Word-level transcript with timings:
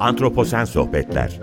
Antroposen 0.00 0.64
Sohbetler 0.64 1.40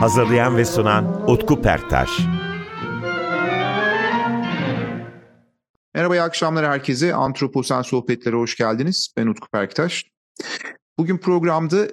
Hazırlayan 0.00 0.56
ve 0.56 0.64
sunan 0.64 1.30
Utku 1.30 1.62
Perktaş 1.62 2.10
Merhaba, 5.94 6.16
iyi 6.16 6.22
akşamlar 6.22 6.66
herkese. 6.66 7.14
Antroposen 7.14 7.82
Sohbetlere 7.82 8.36
hoş 8.36 8.56
geldiniz. 8.56 9.14
Ben 9.16 9.26
Utku 9.26 9.48
Perktaş. 9.52 10.04
Bugün 10.98 11.18
programda 11.18 11.88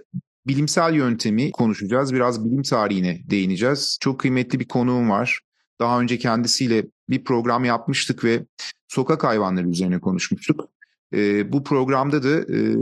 bilimsel 0.48 0.94
yöntemi 0.94 1.52
konuşacağız. 1.52 2.14
Biraz 2.14 2.46
bilim 2.46 2.64
tarihine 2.64 3.20
değineceğiz. 3.30 3.98
Çok 4.02 4.20
kıymetli 4.20 4.60
bir 4.60 4.68
konuğum 4.68 5.10
var. 5.10 5.42
Daha 5.80 6.02
önce 6.02 6.18
kendisiyle 6.18 6.86
bir 7.10 7.24
program 7.24 7.66
yapmıştık 7.66 8.24
ve 8.24 8.46
sokak 8.88 9.24
hayvanları 9.24 9.70
üzerine 9.70 10.00
konuşmuştuk. 10.00 10.70
E, 11.14 11.52
bu 11.52 11.64
programda 11.64 12.24
da 12.24 12.54
e, 12.54 12.76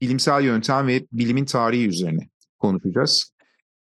bilimsel 0.00 0.44
yöntem 0.44 0.86
ve 0.86 1.06
bilimin 1.12 1.44
tarihi 1.44 1.86
üzerine 1.86 2.28
konuşacağız. 2.58 3.32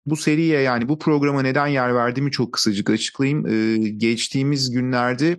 Bu 0.07 0.17
seriye 0.17 0.61
yani 0.61 0.89
bu 0.89 0.99
programa 0.99 1.43
neden 1.43 1.67
yer 1.67 1.95
verdiğimi 1.95 2.31
çok 2.31 2.53
kısacık 2.53 2.91
açıklayayım. 2.91 3.47
E, 3.47 3.89
geçtiğimiz 3.89 4.71
günlerde 4.71 5.37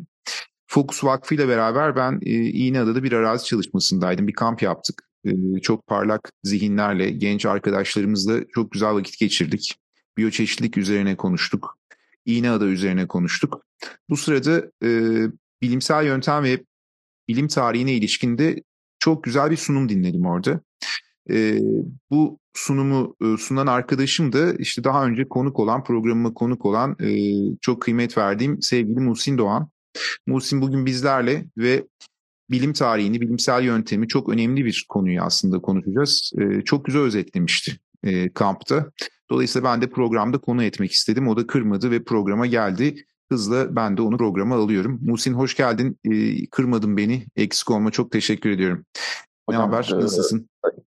Focus 0.67 1.03
Vakfı 1.03 1.35
ile 1.35 1.47
beraber 1.47 1.95
ben 1.95 2.19
e, 2.25 2.31
İğneada'da 2.31 3.03
bir 3.03 3.11
arazi 3.11 3.45
çalışmasındaydım. 3.45 4.27
Bir 4.27 4.33
kamp 4.33 4.61
yaptık. 4.61 5.09
E, 5.25 5.31
çok 5.61 5.87
parlak 5.87 6.31
zihinlerle, 6.43 7.11
genç 7.11 7.45
arkadaşlarımızla 7.45 8.39
çok 8.53 8.71
güzel 8.71 8.93
vakit 8.93 9.19
geçirdik. 9.19 9.75
Biyoçeşitlik 10.17 10.77
üzerine 10.77 11.15
konuştuk. 11.15 11.77
İğneada 12.25 12.65
üzerine 12.65 13.07
konuştuk. 13.07 13.65
Bu 14.09 14.17
sırada 14.17 14.71
e, 14.83 14.89
bilimsel 15.61 16.05
yöntem 16.05 16.43
ve 16.43 16.63
bilim 17.27 17.47
tarihine 17.47 17.93
ilişkinde 17.93 18.63
çok 18.99 19.23
güzel 19.23 19.51
bir 19.51 19.57
sunum 19.57 19.89
dinledim 19.89 20.25
orada. 20.25 20.61
E, 21.29 21.59
bu 22.11 22.39
sunumu 22.53 23.15
e, 23.21 23.37
sunan 23.37 23.67
arkadaşım 23.67 24.33
da 24.33 24.53
işte 24.53 24.83
daha 24.83 25.05
önce 25.05 25.27
konuk 25.29 25.59
olan, 25.59 25.83
programıma 25.83 26.33
konuk 26.33 26.65
olan 26.65 26.95
e, 26.99 27.09
çok 27.61 27.81
kıymet 27.81 28.17
verdiğim 28.17 28.61
sevgili 28.61 28.99
Muhsin 28.99 29.37
Doğan. 29.37 29.69
Muhsin 30.27 30.61
bugün 30.61 30.85
bizlerle 30.85 31.45
ve 31.57 31.87
bilim 32.49 32.73
tarihini, 32.73 33.21
bilimsel 33.21 33.63
yöntemi 33.63 34.07
çok 34.07 34.29
önemli 34.29 34.65
bir 34.65 34.85
konuyu 34.89 35.21
aslında 35.21 35.59
konuşacağız. 35.59 36.31
E, 36.37 36.61
çok 36.61 36.85
güzel 36.85 37.01
özetlemişti 37.01 37.79
e, 38.03 38.33
kampta. 38.33 38.91
Dolayısıyla 39.31 39.69
ben 39.71 39.81
de 39.81 39.89
programda 39.89 40.37
konu 40.37 40.63
etmek 40.63 40.91
istedim. 40.91 41.27
O 41.27 41.37
da 41.37 41.47
kırmadı 41.47 41.91
ve 41.91 42.03
programa 42.03 42.45
geldi. 42.45 42.95
Hızla 43.29 43.75
ben 43.75 43.97
de 43.97 44.01
onu 44.01 44.17
programa 44.17 44.55
alıyorum. 44.55 44.99
Muhsin 45.01 45.33
hoş 45.33 45.55
geldin. 45.55 45.99
E, 46.03 46.45
kırmadın 46.45 46.97
beni. 46.97 47.25
Eksik 47.35 47.71
olma. 47.71 47.91
Çok 47.91 48.11
teşekkür 48.11 48.49
ediyorum. 48.49 48.85
Hocam, 49.49 49.61
ne 49.61 49.65
haber? 49.65 49.91
E, 49.93 49.99
Nasılsın? 49.99 50.49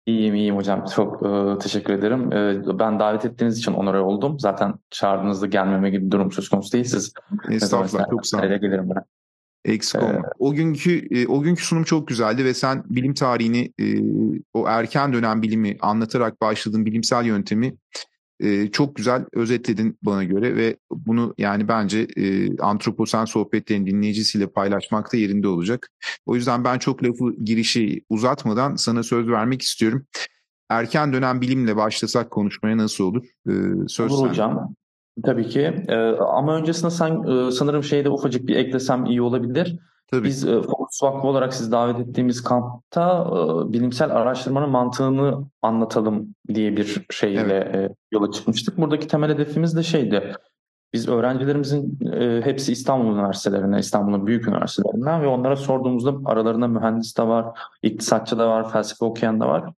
İyiyim 0.06 0.34
iyiyim 0.34 0.56
hocam. 0.56 0.84
Çok 0.96 1.26
e, 1.26 1.58
teşekkür 1.58 1.92
ederim. 1.92 2.32
E, 2.32 2.78
ben 2.78 2.98
davet 2.98 3.24
ettiğiniz 3.24 3.58
için 3.58 3.72
onore 3.72 3.98
oldum. 3.98 4.40
Zaten 4.40 4.74
çağırdığınızda 4.90 5.46
gelmeme 5.46 5.90
gibi 5.90 6.06
bir 6.06 6.10
durum 6.10 6.32
söz 6.32 6.48
konusu 6.48 6.72
değil. 6.72 6.84
Siz 6.84 7.12
Estağfurullah. 7.50 8.10
Çok 8.10 8.26
sağ 8.26 8.38
olun. 8.38 8.48
gelirim 8.48 8.90
ben. 8.90 9.02
Eksik 9.64 10.02
olma. 10.02 10.12
Ee, 10.12 10.22
o 10.38 10.52
günkü 10.52 11.08
e, 11.10 11.26
o 11.26 11.42
günkü 11.42 11.64
sunum 11.64 11.84
çok 11.84 12.08
güzeldi 12.08 12.44
ve 12.44 12.54
sen 12.54 12.84
bilim 12.88 13.14
tarihini 13.14 13.72
e, 13.80 13.84
o 14.54 14.68
erken 14.68 15.12
dönem 15.12 15.42
bilimi 15.42 15.76
anlatarak 15.80 16.40
başladığın 16.40 16.86
bilimsel 16.86 17.24
yöntemi 17.24 17.74
e, 18.40 18.70
çok 18.70 18.96
güzel 18.96 19.24
özetledin 19.32 19.98
bana 20.02 20.24
göre 20.24 20.56
ve 20.56 20.76
bunu 20.90 21.34
yani 21.38 21.68
bence 21.68 22.06
e, 22.16 22.56
antroposen 22.58 23.24
sohbetlerin 23.24 23.86
dinleyicisiyle 23.86 24.46
paylaşmakta 24.46 25.16
yerinde 25.16 25.48
olacak. 25.48 25.88
O 26.26 26.34
yüzden 26.34 26.64
ben 26.64 26.78
çok 26.78 27.04
lafı 27.04 27.44
girişi 27.44 28.04
uzatmadan 28.08 28.74
sana 28.74 29.02
söz 29.02 29.28
vermek 29.28 29.62
istiyorum. 29.62 30.06
Erken 30.68 31.12
dönem 31.12 31.40
bilimle 31.40 31.76
başlasak 31.76 32.30
konuşmaya 32.30 32.76
nasıl 32.76 33.04
olur? 33.04 33.24
E, 33.48 33.52
söz 33.88 34.12
olur 34.12 34.28
hocam. 34.28 34.74
Tabii 35.24 35.48
ki. 35.48 35.60
Ee, 35.88 35.96
ama 36.16 36.56
öncesinde 36.56 36.90
sen 36.90 37.22
e, 37.22 37.50
sanırım 37.50 37.82
şeyde 37.82 38.10
ufacık 38.10 38.46
bir 38.46 38.56
eklesem 38.56 39.06
iyi 39.06 39.22
olabilir. 39.22 39.78
Tabii. 40.10 40.24
Biz 40.24 40.44
e, 40.44 40.62
Focus 40.62 41.02
Vakfı 41.02 41.28
olarak 41.28 41.54
sizi 41.54 41.72
davet 41.72 42.08
ettiğimiz 42.08 42.42
kampta 42.42 43.26
e, 43.30 43.72
bilimsel 43.72 44.10
araştırmanın 44.10 44.70
mantığını 44.70 45.46
anlatalım 45.62 46.34
diye 46.54 46.76
bir 46.76 47.06
şeyle 47.10 47.70
evet. 47.72 47.90
e, 47.90 47.94
yola 48.12 48.30
çıkmıştık. 48.30 48.78
Buradaki 48.78 49.08
temel 49.08 49.30
hedefimiz 49.30 49.76
de 49.76 49.82
şeydi. 49.82 50.32
Biz 50.92 51.08
öğrencilerimizin 51.08 51.98
e, 52.12 52.40
hepsi 52.44 52.72
İstanbul 52.72 53.14
Üniversitelerinden, 53.14 53.78
İstanbul'un 53.78 54.26
büyük 54.26 54.48
üniversitelerinden 54.48 55.22
ve 55.22 55.26
onlara 55.26 55.56
sorduğumuzda 55.56 56.14
aralarında 56.24 56.68
mühendis 56.68 57.18
de 57.18 57.22
var, 57.22 57.58
iktisatçı 57.82 58.38
da 58.38 58.48
var, 58.48 58.70
felsefe 58.70 59.04
okuyan 59.04 59.40
da 59.40 59.48
var. 59.48 59.72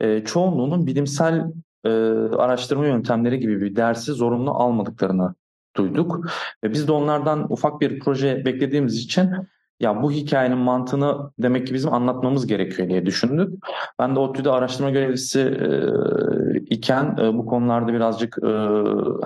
E, 0.00 0.24
çoğunluğunun 0.24 0.86
bilimsel 0.86 1.52
e, 1.84 1.90
araştırma 2.36 2.86
yöntemleri 2.86 3.40
gibi 3.40 3.60
bir 3.60 3.76
dersi 3.76 4.12
zorunlu 4.12 4.50
almadıklarını 4.50 5.34
duyduk. 5.76 6.26
Ve 6.64 6.72
biz 6.72 6.88
de 6.88 6.92
onlardan 6.92 7.52
ufak 7.52 7.80
bir 7.80 7.98
proje 7.98 8.44
beklediğimiz 8.44 8.96
için 8.96 9.30
ya 9.80 10.02
bu 10.02 10.12
hikayenin 10.12 10.58
mantığını 10.58 11.30
demek 11.38 11.66
ki 11.66 11.74
bizim 11.74 11.92
anlatmamız 11.92 12.46
gerekiyor 12.46 12.88
diye 12.88 13.06
düşündük. 13.06 13.54
Ben 13.98 14.16
de 14.16 14.20
ODTÜ'de 14.20 14.50
araştırma 14.50 14.90
görevlisi 14.90 15.40
e, 15.40 15.68
iken 16.58 17.16
e, 17.20 17.34
bu 17.34 17.46
konularda 17.46 17.92
birazcık 17.92 18.38
e, 18.42 18.50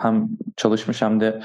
hem 0.01 0.29
çalışmış 0.57 1.03
hem 1.03 1.21
de 1.21 1.43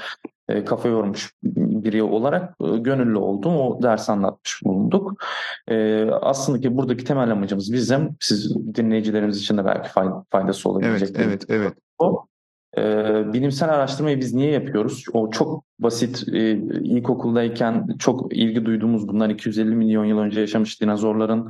e, 0.48 0.64
kafa 0.64 0.88
yormuş 0.88 1.34
biri 1.42 2.02
olarak 2.02 2.54
e, 2.60 2.76
gönüllü 2.76 3.18
oldum. 3.18 3.56
O 3.56 3.82
dersi 3.82 4.12
anlatmış 4.12 4.64
bulunduk. 4.64 5.24
E, 5.68 6.04
aslında 6.10 6.60
ki 6.60 6.76
buradaki 6.76 7.04
temel 7.04 7.30
amacımız 7.30 7.72
bizim, 7.72 8.16
siz 8.20 8.56
dinleyicilerimiz 8.74 9.40
için 9.40 9.58
de 9.58 9.64
belki 9.64 9.88
faydası 10.30 10.68
olabilecek. 10.68 11.08
Evet, 11.14 11.26
evet, 11.26 11.44
evet. 11.48 11.72
O, 11.98 12.26
e, 12.78 12.82
bilimsel 13.32 13.68
araştırmayı 13.68 14.20
biz 14.20 14.34
niye 14.34 14.50
yapıyoruz? 14.50 15.04
O 15.12 15.30
çok 15.30 15.64
basit, 15.78 16.24
e, 16.32 16.50
ilkokuldayken 16.82 17.88
çok 17.98 18.36
ilgi 18.36 18.64
duyduğumuz 18.64 19.08
bundan 19.08 19.30
250 19.30 19.74
milyon 19.74 20.04
yıl 20.04 20.18
önce 20.18 20.40
yaşamış 20.40 20.80
dinozorların 20.80 21.48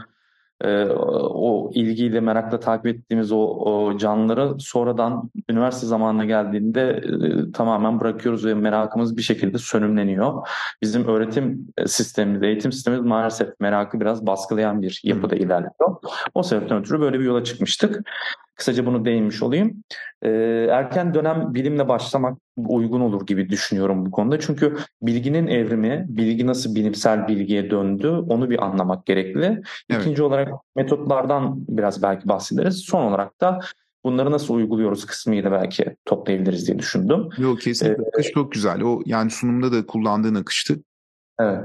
e, 0.64 0.84
o 0.84 1.70
ilgiyle 1.74 2.20
merakla 2.20 2.60
takip 2.60 2.86
ettiğimiz 2.86 3.32
o, 3.32 3.38
o 3.38 3.98
canlıları 3.98 4.60
sonradan 4.60 5.30
üniversite 5.50 5.86
zamanına 5.86 6.24
geldiğinde 6.24 6.82
e, 6.90 7.52
tamamen 7.52 8.00
bırakıyoruz 8.00 8.46
ve 8.46 8.54
merakımız 8.54 9.16
bir 9.16 9.22
şekilde 9.22 9.58
sönümleniyor. 9.58 10.48
Bizim 10.82 11.08
öğretim 11.08 11.68
sistemimiz, 11.86 12.42
eğitim 12.42 12.72
sistemimiz 12.72 13.06
maalesef 13.06 13.48
merakı 13.60 14.00
biraz 14.00 14.26
baskılayan 14.26 14.82
bir 14.82 15.00
yapıda 15.04 15.36
ilerliyor. 15.36 15.96
O 16.34 16.42
sebepten 16.42 16.78
ötürü 16.78 17.00
böyle 17.00 17.20
bir 17.20 17.24
yola 17.24 17.44
çıkmıştık. 17.44 18.08
Kısaca 18.54 18.86
bunu 18.86 19.04
değinmiş 19.04 19.42
olayım. 19.42 19.84
Ee, 20.22 20.30
erken 20.70 21.14
dönem 21.14 21.54
bilimle 21.54 21.88
başlamak 21.88 22.38
uygun 22.56 23.00
olur 23.00 23.26
gibi 23.26 23.48
düşünüyorum 23.48 24.06
bu 24.06 24.10
konuda. 24.10 24.40
Çünkü 24.40 24.76
bilginin 25.02 25.46
evrimi, 25.46 26.06
bilgi 26.08 26.46
nasıl 26.46 26.74
bilimsel 26.74 27.28
bilgiye 27.28 27.70
döndü 27.70 28.08
onu 28.08 28.50
bir 28.50 28.64
anlamak 28.64 29.06
gerekli. 29.06 29.62
Evet. 29.90 30.02
İkinci 30.02 30.22
olarak 30.22 30.48
metotlardan 30.76 31.64
biraz 31.68 32.02
belki 32.02 32.28
bahsederiz. 32.28 32.76
Son 32.76 33.02
olarak 33.02 33.40
da 33.40 33.60
bunları 34.04 34.30
nasıl 34.30 34.54
uyguluyoruz 34.54 35.06
kısmıyla 35.06 35.52
belki 35.52 35.96
toplayabiliriz 36.04 36.66
diye 36.66 36.78
düşündüm. 36.78 37.28
Yok 37.38 37.60
kesinlikle 37.60 38.02
ee, 38.02 38.08
akış 38.08 38.30
çok 38.30 38.52
güzel. 38.52 38.82
O 38.82 39.02
yani 39.06 39.30
sunumda 39.30 39.72
da 39.72 39.86
kullandığın 39.86 40.34
akıştı. 40.34 40.76
Evet. 41.40 41.60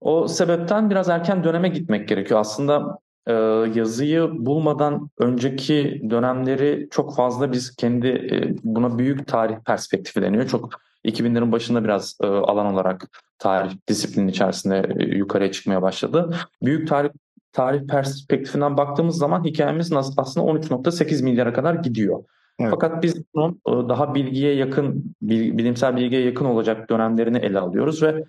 O 0.00 0.28
sebepten 0.28 0.90
biraz 0.90 1.08
erken 1.08 1.44
döneme 1.44 1.68
gitmek 1.68 2.08
gerekiyor. 2.08 2.40
Aslında 2.40 2.98
e, 3.26 3.32
yazıyı 3.74 4.28
bulmadan 4.32 5.10
önceki 5.18 6.02
dönemleri 6.10 6.88
çok 6.90 7.16
fazla 7.16 7.52
biz 7.52 7.76
kendi 7.76 8.08
e, 8.08 8.54
buna 8.64 8.98
büyük 8.98 9.26
tarih 9.26 9.56
perspektifi 9.66 10.22
deniyor. 10.22 10.48
Çok 10.48 10.70
2000'lerin 11.04 11.52
başında 11.52 11.84
biraz 11.84 12.16
e, 12.22 12.26
alan 12.26 12.74
olarak 12.74 13.08
tarih 13.38 13.72
disiplinin 13.88 14.28
içerisinde 14.28 14.86
e, 14.98 15.04
yukarıya 15.04 15.52
çıkmaya 15.52 15.82
başladı. 15.82 16.34
Büyük 16.62 16.88
tarih 16.88 17.10
tarih 17.52 17.86
perspektifinden 17.86 18.76
baktığımız 18.76 19.18
zaman 19.18 19.44
hikayemiz 19.44 19.92
aslında 19.92 20.46
13.8 20.46 21.24
milyara 21.24 21.52
kadar 21.52 21.74
gidiyor. 21.74 22.24
Evet. 22.58 22.70
Fakat 22.70 23.02
biz 23.02 23.22
bunun 23.34 23.60
e, 23.68 23.88
daha 23.88 24.14
bilgiye 24.14 24.54
yakın, 24.54 25.14
bilimsel 25.22 25.96
bilgiye 25.96 26.22
yakın 26.22 26.44
olacak 26.44 26.90
dönemlerini 26.90 27.38
ele 27.38 27.58
alıyoruz 27.58 28.02
ve 28.02 28.24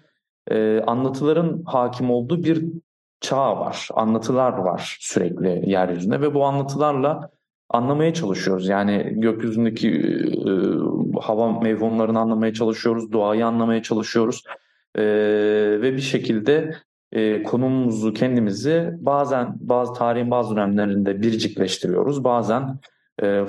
e, 0.52 0.82
anlatıların 0.82 1.64
hakim 1.66 2.12
olduğu 2.12 2.44
bir 2.44 2.66
çağ 3.24 3.60
var, 3.60 3.90
anlatılar 3.94 4.58
var 4.58 4.98
sürekli 5.00 5.70
yeryüzünde 5.72 6.22
ve 6.22 6.34
bu 6.34 6.46
anlatılarla 6.46 7.30
anlamaya 7.70 8.14
çalışıyoruz. 8.14 8.68
Yani 8.68 9.14
gökyüzündeki 9.16 9.90
e, 10.48 10.52
hava 11.22 11.60
mevhumlarını 11.60 12.20
anlamaya 12.20 12.54
çalışıyoruz, 12.54 13.12
doğayı 13.12 13.46
anlamaya 13.46 13.84
çalışıyoruz 13.84 14.44
e, 14.96 15.04
ve 15.82 15.94
bir 15.94 16.02
şekilde 16.02 16.76
e, 17.12 17.44
konumumuzu 17.44 18.14
kendimizi 18.14 18.92
bazen 19.00 19.56
bazı 19.60 19.94
tarihin 19.94 20.32
bazı 20.32 20.56
dönemlerinde 20.56 21.22
biricikleştiriyoruz, 21.22 22.24
bazen 22.24 22.80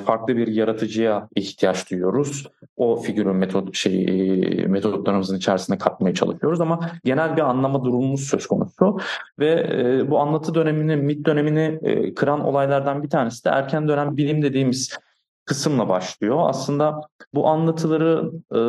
farklı 0.07 0.37
bir 0.37 0.47
yaratıcıya 0.47 1.29
ihtiyaç 1.37 1.91
duyuyoruz. 1.91 2.47
O 2.77 2.97
figürün 2.97 3.37
metot 3.37 3.75
şey 3.75 4.07
metotlarımızın 4.67 5.37
içerisine 5.37 5.79
katmaya 5.79 6.15
çalışıyoruz 6.15 6.61
ama 6.61 6.91
genel 7.05 7.37
bir 7.37 7.43
anlama 7.43 7.85
durumumuz 7.85 8.21
söz 8.21 8.47
konusu 8.47 8.99
ve 9.39 9.51
e, 9.51 10.11
bu 10.11 10.21
anlatı 10.21 10.55
dönemini, 10.55 10.97
mit 10.97 11.27
dönemini 11.27 11.79
e, 11.83 12.15
kıran 12.15 12.41
olaylardan 12.41 13.03
bir 13.03 13.11
tanesi 13.11 13.45
de 13.45 13.49
erken 13.49 13.89
dönem 13.89 14.17
bilim 14.17 14.43
dediğimiz 14.43 14.99
kısımla 15.45 15.89
başlıyor. 15.89 16.39
Aslında 16.41 17.01
bu 17.35 17.49
anlatıları 17.49 18.31
e, 18.53 18.61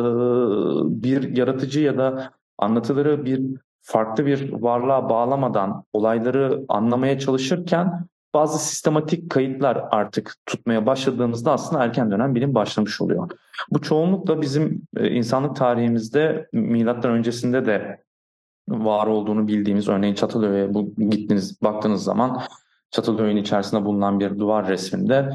bir 1.02 1.36
yaratıcı 1.36 1.80
ya 1.80 1.98
da 1.98 2.30
anlatıları 2.58 3.24
bir 3.24 3.42
farklı 3.82 4.26
bir 4.26 4.52
varlığa 4.52 5.08
bağlamadan 5.08 5.84
olayları 5.92 6.64
anlamaya 6.68 7.18
çalışırken 7.18 8.06
bazı 8.36 8.58
sistematik 8.58 9.30
kayıtlar 9.30 9.84
artık 9.90 10.34
tutmaya 10.46 10.86
başladığımızda 10.86 11.52
aslında 11.52 11.84
erken 11.84 12.10
dönem 12.10 12.34
bilim 12.34 12.54
başlamış 12.54 13.00
oluyor. 13.00 13.30
Bu 13.70 13.82
çoğunlukla 13.82 14.40
bizim 14.42 14.82
e, 14.96 15.10
insanlık 15.10 15.56
tarihimizde 15.56 16.48
milattan 16.52 17.12
öncesinde 17.12 17.66
de 17.66 18.02
var 18.68 19.06
olduğunu 19.06 19.48
bildiğimiz 19.48 19.88
örneğin 19.88 20.14
Çatalhöyük'e 20.14 20.74
bu 20.74 20.94
gittiniz 21.10 21.62
baktığınız 21.62 22.04
zaman 22.04 22.42
Çatalhöyük'ün 22.90 23.36
içerisinde 23.36 23.84
bulunan 23.84 24.20
bir 24.20 24.38
duvar 24.38 24.68
resminde 24.68 25.30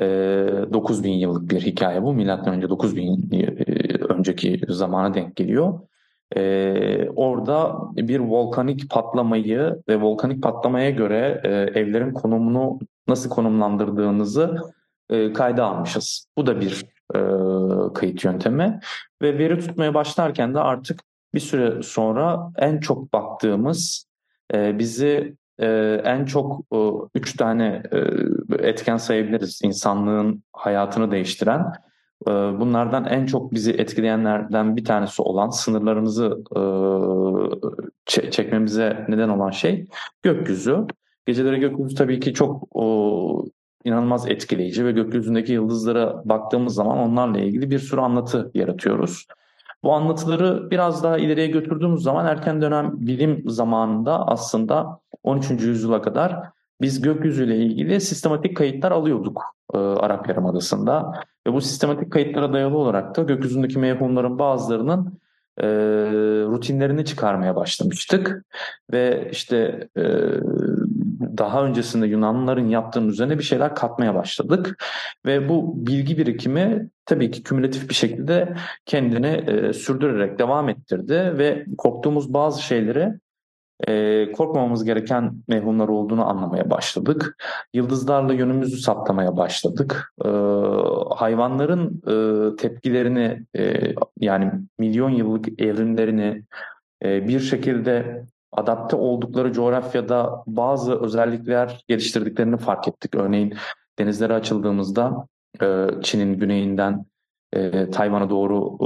e, 0.00 0.06
9000 0.72 1.12
yıllık 1.12 1.50
bir 1.50 1.60
hikaye 1.60 2.02
bu. 2.02 2.14
Milattan 2.14 2.54
önce 2.54 2.68
9000 2.68 3.30
e, 3.32 3.44
önceki 4.08 4.60
zamana 4.68 5.14
denk 5.14 5.36
geliyor. 5.36 5.80
Ee, 6.36 7.08
orada 7.16 7.76
bir 7.96 8.20
volkanik 8.20 8.90
patlamayı 8.90 9.82
ve 9.88 10.00
volkanik 10.00 10.42
patlamaya 10.42 10.90
göre 10.90 11.40
e, 11.44 11.48
evlerin 11.80 12.12
konumunu 12.12 12.78
nasıl 13.08 13.30
konumlandırdığınızı 13.30 14.56
e, 15.10 15.32
kayda 15.32 15.64
almışız. 15.64 16.26
Bu 16.36 16.46
da 16.46 16.60
bir 16.60 16.84
e, 17.14 17.20
kayıt 17.94 18.24
yöntemi 18.24 18.80
ve 19.22 19.38
veri 19.38 19.58
tutmaya 19.58 19.94
başlarken 19.94 20.54
de 20.54 20.60
artık 20.60 21.00
bir 21.34 21.40
süre 21.40 21.82
sonra 21.82 22.52
en 22.56 22.80
çok 22.80 23.12
baktığımız 23.12 24.06
e, 24.54 24.78
bizi 24.78 25.36
e, 25.58 25.66
en 26.04 26.24
çok 26.24 26.60
e, 26.72 26.78
üç 27.14 27.36
tane 27.36 27.82
e, 27.92 27.98
etken 28.68 28.96
sayabiliriz 28.96 29.60
insanlığın 29.62 30.42
hayatını 30.52 31.10
değiştiren. 31.10 31.72
Ee, 32.28 32.30
bunlardan 32.30 33.04
en 33.04 33.26
çok 33.26 33.52
bizi 33.52 33.72
etkileyenlerden 33.72 34.76
bir 34.76 34.84
tanesi 34.84 35.22
olan 35.22 35.48
sınırlarımızı 35.48 36.38
e, 36.56 38.30
çekmemize 38.30 39.06
neden 39.08 39.28
olan 39.28 39.50
şey 39.50 39.86
gökyüzü. 40.22 40.86
Geceleri 41.26 41.60
gökyüzü 41.60 41.94
tabii 41.94 42.20
ki 42.20 42.34
çok 42.34 42.68
inanılmaz 43.84 44.28
etkileyici 44.28 44.84
ve 44.84 44.92
gökyüzündeki 44.92 45.52
yıldızlara 45.52 46.22
baktığımız 46.24 46.74
zaman 46.74 46.98
onlarla 46.98 47.38
ilgili 47.38 47.70
bir 47.70 47.78
sürü 47.78 48.00
anlatı 48.00 48.50
yaratıyoruz. 48.54 49.26
Bu 49.82 49.92
anlatıları 49.92 50.70
biraz 50.70 51.02
daha 51.02 51.18
ileriye 51.18 51.46
götürdüğümüz 51.46 52.02
zaman 52.02 52.26
erken 52.26 52.62
dönem 52.62 52.92
bilim 52.94 53.42
zamanında 53.46 54.26
aslında 54.26 55.00
13. 55.22 55.50
yüzyıla 55.50 56.02
kadar 56.02 56.55
biz 56.80 57.00
gökyüzüyle 57.00 57.56
ilgili 57.56 58.00
sistematik 58.00 58.56
kayıtlar 58.56 58.92
alıyorduk 58.92 59.42
e, 59.74 59.78
Arap 59.78 60.28
Yarımadası'nda. 60.28 61.12
Ve 61.46 61.52
bu 61.52 61.60
sistematik 61.60 62.12
kayıtlara 62.12 62.52
dayalı 62.52 62.78
olarak 62.78 63.16
da 63.16 63.22
gökyüzündeki 63.22 63.78
mevhumların 63.78 64.38
bazılarının 64.38 65.18
e, 65.58 65.66
rutinlerini 66.46 67.04
çıkarmaya 67.04 67.56
başlamıştık. 67.56 68.44
Ve 68.92 69.28
işte 69.32 69.88
e, 69.96 70.02
daha 71.38 71.64
öncesinde 71.64 72.06
Yunanlıların 72.06 72.68
yaptığının 72.68 73.08
üzerine 73.08 73.38
bir 73.38 73.44
şeyler 73.44 73.74
katmaya 73.74 74.14
başladık. 74.14 74.84
Ve 75.26 75.48
bu 75.48 75.86
bilgi 75.86 76.18
birikimi 76.18 76.88
tabii 77.06 77.30
ki 77.30 77.42
kümülatif 77.42 77.88
bir 77.88 77.94
şekilde 77.94 78.56
kendini 78.86 79.26
e, 79.26 79.72
sürdürerek 79.72 80.38
devam 80.38 80.68
ettirdi 80.68 81.34
ve 81.38 81.66
korktuğumuz 81.78 82.34
bazı 82.34 82.62
şeyleri 82.62 83.14
e, 83.88 84.32
korkmamamız 84.32 84.84
gereken 84.84 85.32
mevhumlar 85.48 85.88
olduğunu 85.88 86.28
anlamaya 86.28 86.70
başladık. 86.70 87.36
Yıldızlarla 87.74 88.32
yönümüzü 88.32 88.76
saptamaya 88.76 89.36
başladık. 89.36 90.12
E, 90.24 90.28
hayvanların 91.14 92.02
e, 92.06 92.56
tepkilerini 92.56 93.42
e, 93.56 93.94
yani 94.20 94.52
milyon 94.78 95.10
yıllık 95.10 95.60
evrimlerini 95.60 96.42
e, 97.04 97.28
bir 97.28 97.40
şekilde 97.40 98.24
adapte 98.52 98.96
oldukları 98.96 99.52
coğrafyada 99.52 100.42
bazı 100.46 101.00
özellikler 101.00 101.84
geliştirdiklerini 101.88 102.56
fark 102.56 102.88
ettik. 102.88 103.14
Örneğin 103.14 103.54
denizlere 103.98 104.34
açıldığımızda 104.34 105.26
Çin'in 106.02 106.38
güneyinden 106.38 107.06
Tayvan'a 107.92 108.30
doğru 108.30 108.78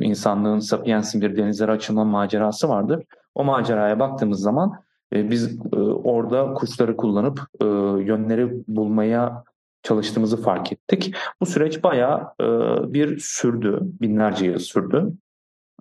insanlığın 0.00 0.58
Sapiens'in 0.58 1.20
bir 1.20 1.36
denizlere 1.36 1.72
açılma 1.72 2.04
macerası 2.04 2.68
vardır. 2.68 3.04
O 3.34 3.44
maceraya 3.44 4.00
baktığımız 4.00 4.40
zaman 4.40 4.72
e, 5.14 5.30
biz 5.30 5.58
e, 5.72 5.76
orada 5.80 6.54
kuşları 6.54 6.96
kullanıp 6.96 7.40
e, 7.60 7.64
yönleri 8.04 8.64
bulmaya 8.68 9.44
çalıştığımızı 9.82 10.42
fark 10.42 10.72
ettik. 10.72 11.14
Bu 11.40 11.46
süreç 11.46 11.84
bayağı 11.84 12.20
e, 12.40 12.46
bir 12.94 13.18
sürdü, 13.18 13.80
binlerce 13.82 14.46
yıl 14.46 14.58
sürdü. 14.58 15.12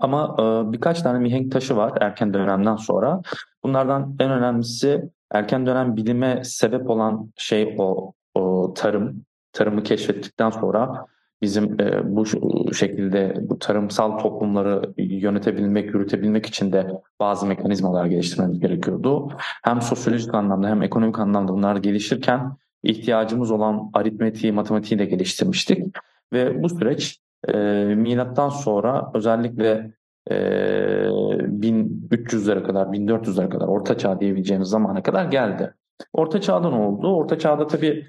Ama 0.01 0.35
e, 0.39 0.71
birkaç 0.71 1.01
tane 1.01 1.19
mihenk 1.19 1.51
taşı 1.51 1.77
var 1.77 1.97
erken 2.01 2.33
dönemden 2.33 2.75
sonra. 2.75 3.21
Bunlardan 3.63 4.15
en 4.19 4.31
önemlisi 4.31 5.09
erken 5.31 5.65
dönem 5.65 5.95
bilime 5.95 6.43
sebep 6.43 6.89
olan 6.89 7.31
şey 7.37 7.75
o, 7.79 8.13
o 8.35 8.73
tarım. 8.73 9.25
Tarımı 9.53 9.83
keşfettikten 9.83 10.49
sonra 10.49 11.05
bizim 11.43 11.81
e, 11.81 12.15
bu 12.15 12.25
şekilde 12.73 13.35
bu 13.41 13.59
tarımsal 13.59 14.17
toplumları 14.17 14.93
yönetebilmek, 14.97 15.93
yürütebilmek 15.93 16.45
için 16.45 16.71
de 16.71 16.87
bazı 17.19 17.45
mekanizmalar 17.45 18.05
geliştirmemiz 18.05 18.59
gerekiyordu. 18.59 19.31
Hem 19.63 19.81
sosyolojik 19.81 20.33
anlamda 20.33 20.67
hem 20.67 20.81
ekonomik 20.81 21.19
anlamda 21.19 21.53
bunlar 21.53 21.75
gelişirken 21.75 22.57
ihtiyacımız 22.83 23.51
olan 23.51 23.89
aritmetiği, 23.93 24.53
matematiği 24.53 24.99
de 24.99 25.05
geliştirmiştik. 25.05 25.95
Ve 26.33 26.63
bu 26.63 26.69
süreç 26.69 27.19
e, 27.47 27.57
milattan 27.95 28.49
sonra 28.49 29.11
özellikle 29.13 29.93
e, 30.31 30.35
1300'lere 30.35 32.63
kadar, 32.63 32.85
1400'lere 32.85 33.49
kadar 33.49 33.67
Orta 33.67 33.97
Çağ 33.97 34.19
diyebileceğimiz 34.19 34.67
zamana 34.67 35.03
kadar 35.03 35.25
geldi. 35.25 35.73
Orta 36.13 36.41
Çağ'da 36.41 36.69
ne 36.69 36.75
oldu? 36.75 37.15
Orta 37.15 37.39
Çağ'da 37.39 37.67
tabii 37.67 38.07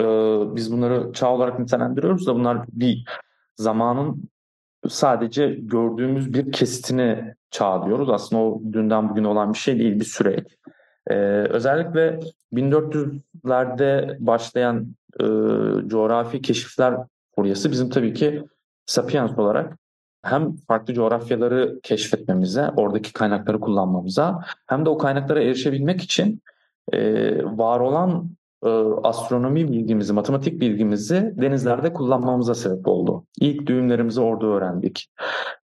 e, 0.00 0.06
biz 0.56 0.72
bunları 0.72 1.12
çağ 1.12 1.32
olarak 1.32 1.58
nitelendiriyoruz 1.58 2.26
da 2.26 2.34
bunlar 2.34 2.58
bir 2.72 3.04
zamanın 3.56 4.28
sadece 4.88 5.46
gördüğümüz 5.48 6.34
bir 6.34 6.52
kesitini 6.52 7.34
çağ 7.50 7.86
diyoruz. 7.86 8.08
Aslında 8.10 8.42
o 8.42 8.62
dünden 8.72 9.10
bugün 9.10 9.24
olan 9.24 9.52
bir 9.52 9.58
şey 9.58 9.78
değil, 9.78 10.00
bir 10.00 10.04
süreç. 10.04 10.46
Ee, 11.10 11.14
özellikle 11.50 12.20
1400'lerde 12.52 14.16
başlayan 14.26 14.94
e, 15.20 15.24
coğrafi 15.88 16.42
keşifler 16.42 16.94
furyası 17.34 17.70
bizim 17.70 17.90
tabii 17.90 18.14
ki 18.14 18.44
Sapiens 18.86 19.38
olarak 19.38 19.78
hem 20.22 20.56
farklı 20.56 20.94
coğrafyaları 20.94 21.80
keşfetmemize, 21.82 22.70
oradaki 22.76 23.12
kaynakları 23.12 23.60
kullanmamıza 23.60 24.44
hem 24.66 24.84
de 24.84 24.88
o 24.88 24.98
kaynaklara 24.98 25.42
erişebilmek 25.42 26.02
için 26.02 26.42
e, 26.92 26.98
var 27.44 27.80
olan 27.80 28.30
astronomi 29.02 29.72
bilgimizi, 29.72 30.12
matematik 30.12 30.60
bilgimizi 30.60 31.34
denizlerde 31.40 31.92
kullanmamıza 31.92 32.54
sebep 32.54 32.88
oldu. 32.88 33.24
İlk 33.40 33.66
düğümlerimizi 33.66 34.20
orada 34.20 34.46
öğrendik. 34.46 35.08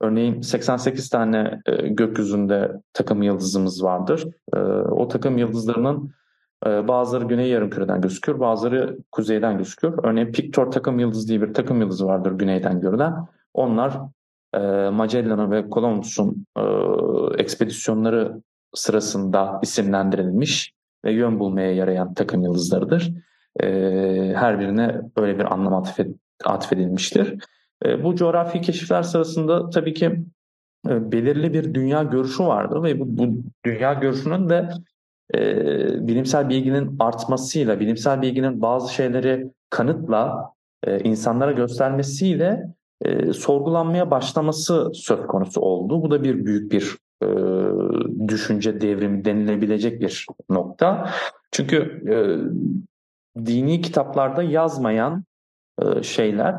Örneğin 0.02 0.42
88 0.42 1.10
tane 1.10 1.62
e, 1.66 1.88
gökyüzünde 1.88 2.72
takım 2.94 3.22
yıldızımız 3.22 3.84
vardır. 3.84 4.28
E, 4.56 4.60
o 4.60 5.08
takım 5.08 5.38
yıldızlarının 5.38 6.12
bazıları 6.66 7.26
güney 7.26 7.50
yarımküreden 7.50 8.02
gözüküyor, 8.02 8.40
bazıları 8.40 8.98
kuzeyden 9.12 9.58
gözüküyor. 9.58 10.04
Örneğin 10.04 10.32
Pictor 10.32 10.72
takım 10.72 11.00
yıldızı 11.00 11.28
diye 11.28 11.42
bir 11.42 11.54
takım 11.54 11.82
yıldızı 11.82 12.06
vardır 12.06 12.32
güneyden 12.32 12.82
görülen. 12.82 13.14
Onlar 13.54 13.98
Magellan'ın 14.92 15.52
ve 15.52 15.66
Columbus'un 15.70 16.46
ekspedisyonları 17.38 18.42
sırasında 18.74 19.60
isimlendirilmiş 19.64 20.75
ve 21.06 21.12
yön 21.12 21.40
bulmaya 21.40 21.72
yarayan 21.72 22.14
takım 22.14 22.44
yıldızlarıdır. 22.44 23.14
E, 23.60 23.68
her 24.36 24.60
birine 24.60 25.02
böyle 25.18 25.40
bir 25.40 25.54
anlam 25.54 25.74
atfed, 25.74 26.12
atfedilmiştir. 26.46 27.40
E, 27.86 28.04
bu 28.04 28.16
coğrafi 28.16 28.62
keşifler 28.62 29.04
sırasında 29.04 29.70
tabii 29.70 29.94
ki 29.94 30.06
e, 30.90 31.12
belirli 31.12 31.54
bir 31.54 31.74
dünya 31.74 32.04
görüşü 32.04 32.44
vardı 32.44 32.84
ve 32.84 33.00
bu, 33.00 33.18
bu 33.18 33.36
dünya 33.66 33.94
görüşünün 33.94 34.50
de 34.50 34.70
e, 35.36 36.08
bilimsel 36.08 36.50
bilginin 36.50 36.96
artmasıyla, 37.00 37.80
bilimsel 37.80 38.22
bilginin 38.22 38.62
bazı 38.62 38.94
şeyleri 38.94 39.52
kanıtla 39.70 40.52
e, 40.84 41.00
insanlara 41.00 41.52
göstermesiyle 41.52 42.68
e, 43.02 43.34
sorgulanmaya 43.34 44.12
başlaması 44.12 44.92
söz 44.94 45.28
konusu 45.28 45.62
oldu. 45.62 46.02
Bu 46.02 46.12
da 46.12 46.24
bir 46.24 46.46
büyük 46.46 46.72
bir 46.72 46.98
e, 47.24 47.28
düşünce 48.28 48.82
devrimi 48.82 49.26
denilebilecek 49.26 50.02
bir 50.02 50.26
nokta. 50.50 51.10
Çünkü 51.52 51.78
e, 52.10 52.16
dini 53.46 53.82
kitaplarda 53.82 54.44
yazmayan 54.44 55.24
e, 55.82 56.04
şeyler 56.04 56.56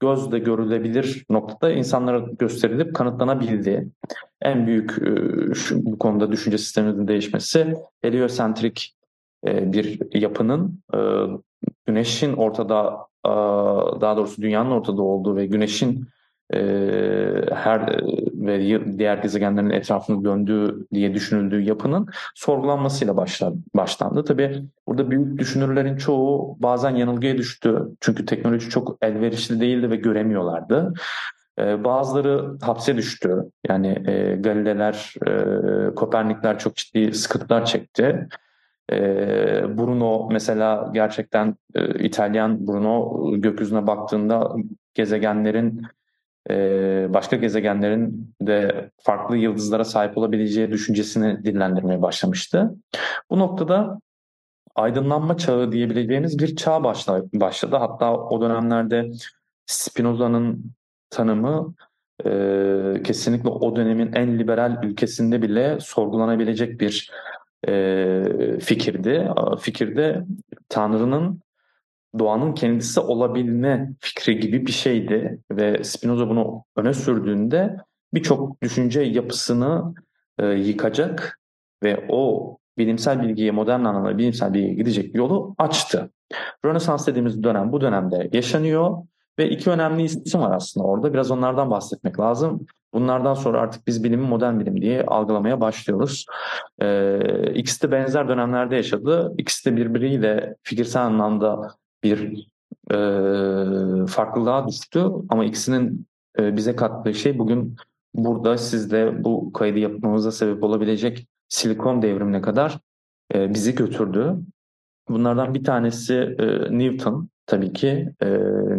gözle 0.00 0.38
görülebilir 0.38 1.24
noktada 1.30 1.72
insanlara 1.72 2.18
gösterilip 2.38 2.94
kanıtlanabildi. 2.94 3.88
en 4.42 4.66
büyük 4.66 4.98
e, 5.02 5.54
şu, 5.54 5.86
bu 5.86 5.98
konuda 5.98 6.32
düşünce 6.32 6.58
sisteminin 6.58 7.08
değişmesi 7.08 7.74
heliosentrik 8.02 8.96
e, 9.46 9.72
bir 9.72 10.14
yapının 10.14 10.82
e, 10.94 10.98
güneşin 11.86 12.32
ortada 12.32 13.10
daha 14.00 14.16
doğrusu 14.16 14.42
dünyanın 14.42 14.70
ortada 14.70 15.02
olduğu 15.02 15.36
ve 15.36 15.46
güneşin 15.46 16.08
e, 16.54 16.60
her 17.54 18.02
ve 18.34 18.80
diğer 18.98 19.18
gezegenlerin 19.18 19.70
etrafını 19.70 20.24
döndüğü 20.24 20.86
diye 20.94 21.14
düşünüldüğü 21.14 21.60
yapının 21.60 22.08
sorgulanmasıyla 22.34 23.16
başlar, 23.16 23.52
başlandı. 23.74 24.24
Tabi 24.24 24.64
burada 24.86 25.10
büyük 25.10 25.38
düşünürlerin 25.38 25.96
çoğu 25.96 26.56
bazen 26.60 26.96
yanılgıya 26.96 27.38
düştü. 27.38 27.82
Çünkü 28.00 28.26
teknoloji 28.26 28.70
çok 28.70 28.98
elverişli 29.02 29.60
değildi 29.60 29.90
ve 29.90 29.96
göremiyorlardı. 29.96 30.92
Ee, 31.58 31.84
bazıları 31.84 32.58
hapse 32.62 32.96
düştü. 32.96 33.36
Yani 33.68 34.02
e, 34.06 34.36
Galileler, 34.36 35.14
e, 35.26 35.94
Kopernikler 35.94 36.58
çok 36.58 36.76
ciddi 36.76 37.12
sıkıntılar 37.14 37.64
çekti. 37.64 38.28
E, 38.92 38.98
Bruno 39.78 40.28
mesela 40.32 40.90
gerçekten 40.94 41.56
e, 41.74 42.04
İtalyan 42.04 42.66
Bruno 42.66 43.24
gökyüzüne 43.40 43.86
baktığında 43.86 44.52
gezegenlerin 44.94 45.82
e, 45.82 45.99
başka 47.14 47.36
gezegenlerin 47.36 48.34
de 48.42 48.90
farklı 49.02 49.36
yıldızlara 49.36 49.84
sahip 49.84 50.18
olabileceği 50.18 50.70
düşüncesini 50.70 51.44
dillendirmeye 51.44 52.02
başlamıştı. 52.02 52.70
Bu 53.30 53.38
noktada 53.38 54.00
aydınlanma 54.74 55.36
çağı 55.36 55.72
diyebileceğiniz 55.72 56.38
bir 56.38 56.56
çağ 56.56 56.84
başladı. 57.32 57.76
Hatta 57.76 58.14
o 58.14 58.40
dönemlerde 58.40 59.10
Spinoza'nın 59.66 60.72
tanımı 61.10 61.74
e, 62.24 63.02
kesinlikle 63.04 63.48
o 63.48 63.76
dönemin 63.76 64.12
en 64.12 64.38
liberal 64.38 64.84
ülkesinde 64.84 65.42
bile 65.42 65.78
sorgulanabilecek 65.80 66.80
bir 66.80 67.10
e, 67.68 68.58
fikirdi. 68.60 69.28
Fikirde 69.60 70.24
Tanrı'nın 70.68 71.40
doğanın 72.18 72.52
kendisi 72.52 73.00
olabilme 73.00 73.90
fikri 74.00 74.40
gibi 74.40 74.66
bir 74.66 74.72
şeydi 74.72 75.40
ve 75.50 75.84
Spinoza 75.84 76.28
bunu 76.28 76.64
öne 76.76 76.94
sürdüğünde 76.94 77.76
birçok 78.14 78.62
düşünce 78.62 79.00
yapısını 79.00 79.94
e, 80.38 80.46
yıkacak 80.46 81.40
ve 81.82 82.06
o 82.08 82.56
bilimsel 82.78 83.22
bilgiye 83.22 83.50
modern 83.50 83.84
anlamda 83.84 84.18
bilimsel 84.18 84.54
bilgiye 84.54 84.74
gidecek 84.74 85.14
yolu 85.14 85.54
açtı. 85.58 86.10
Rönesans 86.64 87.06
dediğimiz 87.06 87.42
dönem 87.42 87.72
bu 87.72 87.80
dönemde 87.80 88.30
yaşanıyor 88.32 88.96
ve 89.38 89.50
iki 89.50 89.70
önemli 89.70 90.02
isim 90.02 90.40
var 90.40 90.56
aslında 90.56 90.86
orada. 90.86 91.12
Biraz 91.12 91.30
onlardan 91.30 91.70
bahsetmek 91.70 92.20
lazım. 92.20 92.66
Bunlardan 92.94 93.34
sonra 93.34 93.60
artık 93.60 93.86
biz 93.86 94.04
bilimi 94.04 94.26
modern 94.26 94.60
bilim 94.60 94.82
diye 94.82 95.02
algılamaya 95.02 95.60
başlıyoruz. 95.60 96.26
Ee, 96.82 97.52
ikisi 97.54 97.82
de 97.82 97.90
benzer 97.92 98.28
dönemlerde 98.28 98.76
yaşadı. 98.76 99.34
İkisi 99.38 99.70
de 99.70 99.76
birbiriyle 99.76 100.56
fikirsel 100.62 101.02
anlamda 101.02 101.70
bir 102.04 102.48
e, 102.90 102.96
farklılığa 104.06 104.68
düştü. 104.68 105.06
Ama 105.28 105.44
ikisinin 105.44 106.06
e, 106.38 106.56
bize 106.56 106.76
kattığı 106.76 107.14
şey 107.14 107.38
bugün 107.38 107.76
burada 108.14 108.58
sizde 108.58 109.24
bu 109.24 109.52
kaydı 109.52 109.78
yapmamıza 109.78 110.32
sebep 110.32 110.62
olabilecek 110.62 111.26
silikon 111.48 112.02
devrimine 112.02 112.40
kadar 112.40 112.78
e, 113.34 113.54
bizi 113.54 113.74
götürdü. 113.74 114.36
Bunlardan 115.08 115.54
bir 115.54 115.64
tanesi 115.64 116.14
e, 116.14 116.78
Newton 116.78 117.28
tabii 117.46 117.72
ki 117.72 118.08
e, 118.20 118.28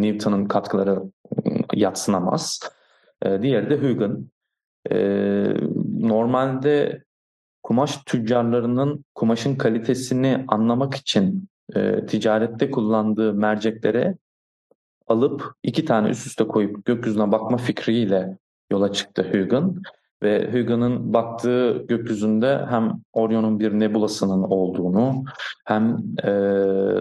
Newton'un 0.02 0.46
katkıları 0.46 1.02
yatsınamaz. 1.74 2.60
E, 3.22 3.42
diğeri 3.42 3.70
de 3.70 3.78
Huygen. 3.78 4.26
E, 4.92 4.98
normalde 6.00 7.04
kumaş 7.64 7.98
tüccarlarının 7.98 9.06
kumaşın 9.16 9.56
kalitesini 9.56 10.46
anlamak 10.48 10.96
için 10.96 11.48
e, 11.76 12.06
ticarette 12.06 12.72
kullandığı 12.72 13.34
merceklere 13.34 14.16
alıp 15.08 15.54
iki 15.64 15.86
tane 15.86 16.10
üst 16.10 16.28
üste 16.28 16.48
koyup 16.48 16.86
gökyüzüne 16.86 17.32
bakma 17.32 17.58
fikriyle 17.58 18.38
yola 18.72 18.92
çıktı 18.92 19.28
Huygen. 19.32 19.76
Ve 20.24 20.52
Huygen'ın 20.52 21.14
baktığı 21.14 21.86
gökyüzünde 21.88 22.66
hem 22.70 22.92
Orion'un 23.14 23.60
bir 23.60 23.80
nebulasının 23.80 24.44
olduğunu 24.44 25.24
hem 25.66 25.98
e, 26.24 26.32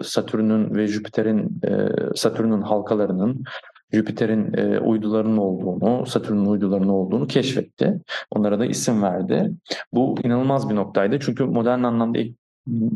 Satürn'ün 0.03 0.75
ve 0.75 0.87
Jüpiter'in 0.87 1.61
e, 1.65 1.89
Satürn'ün 2.17 2.63
halkalarının 2.63 3.45
Jüpiter'in 3.93 4.55
e, 4.57 4.79
uydularının 4.79 5.37
olduğunu, 5.37 6.07
Satürn'ün 6.07 6.47
uydularının 6.47 6.89
olduğunu 6.89 7.27
keşfetti. 7.27 8.01
Onlara 8.31 8.59
da 8.59 8.67
isim 8.67 9.03
verdi. 9.03 9.53
Bu 9.93 10.15
inanılmaz 10.25 10.71
bir 10.71 10.75
noktaydı. 10.75 11.19
Çünkü 11.21 11.45
modern 11.45 11.83
anlamda 11.83 12.19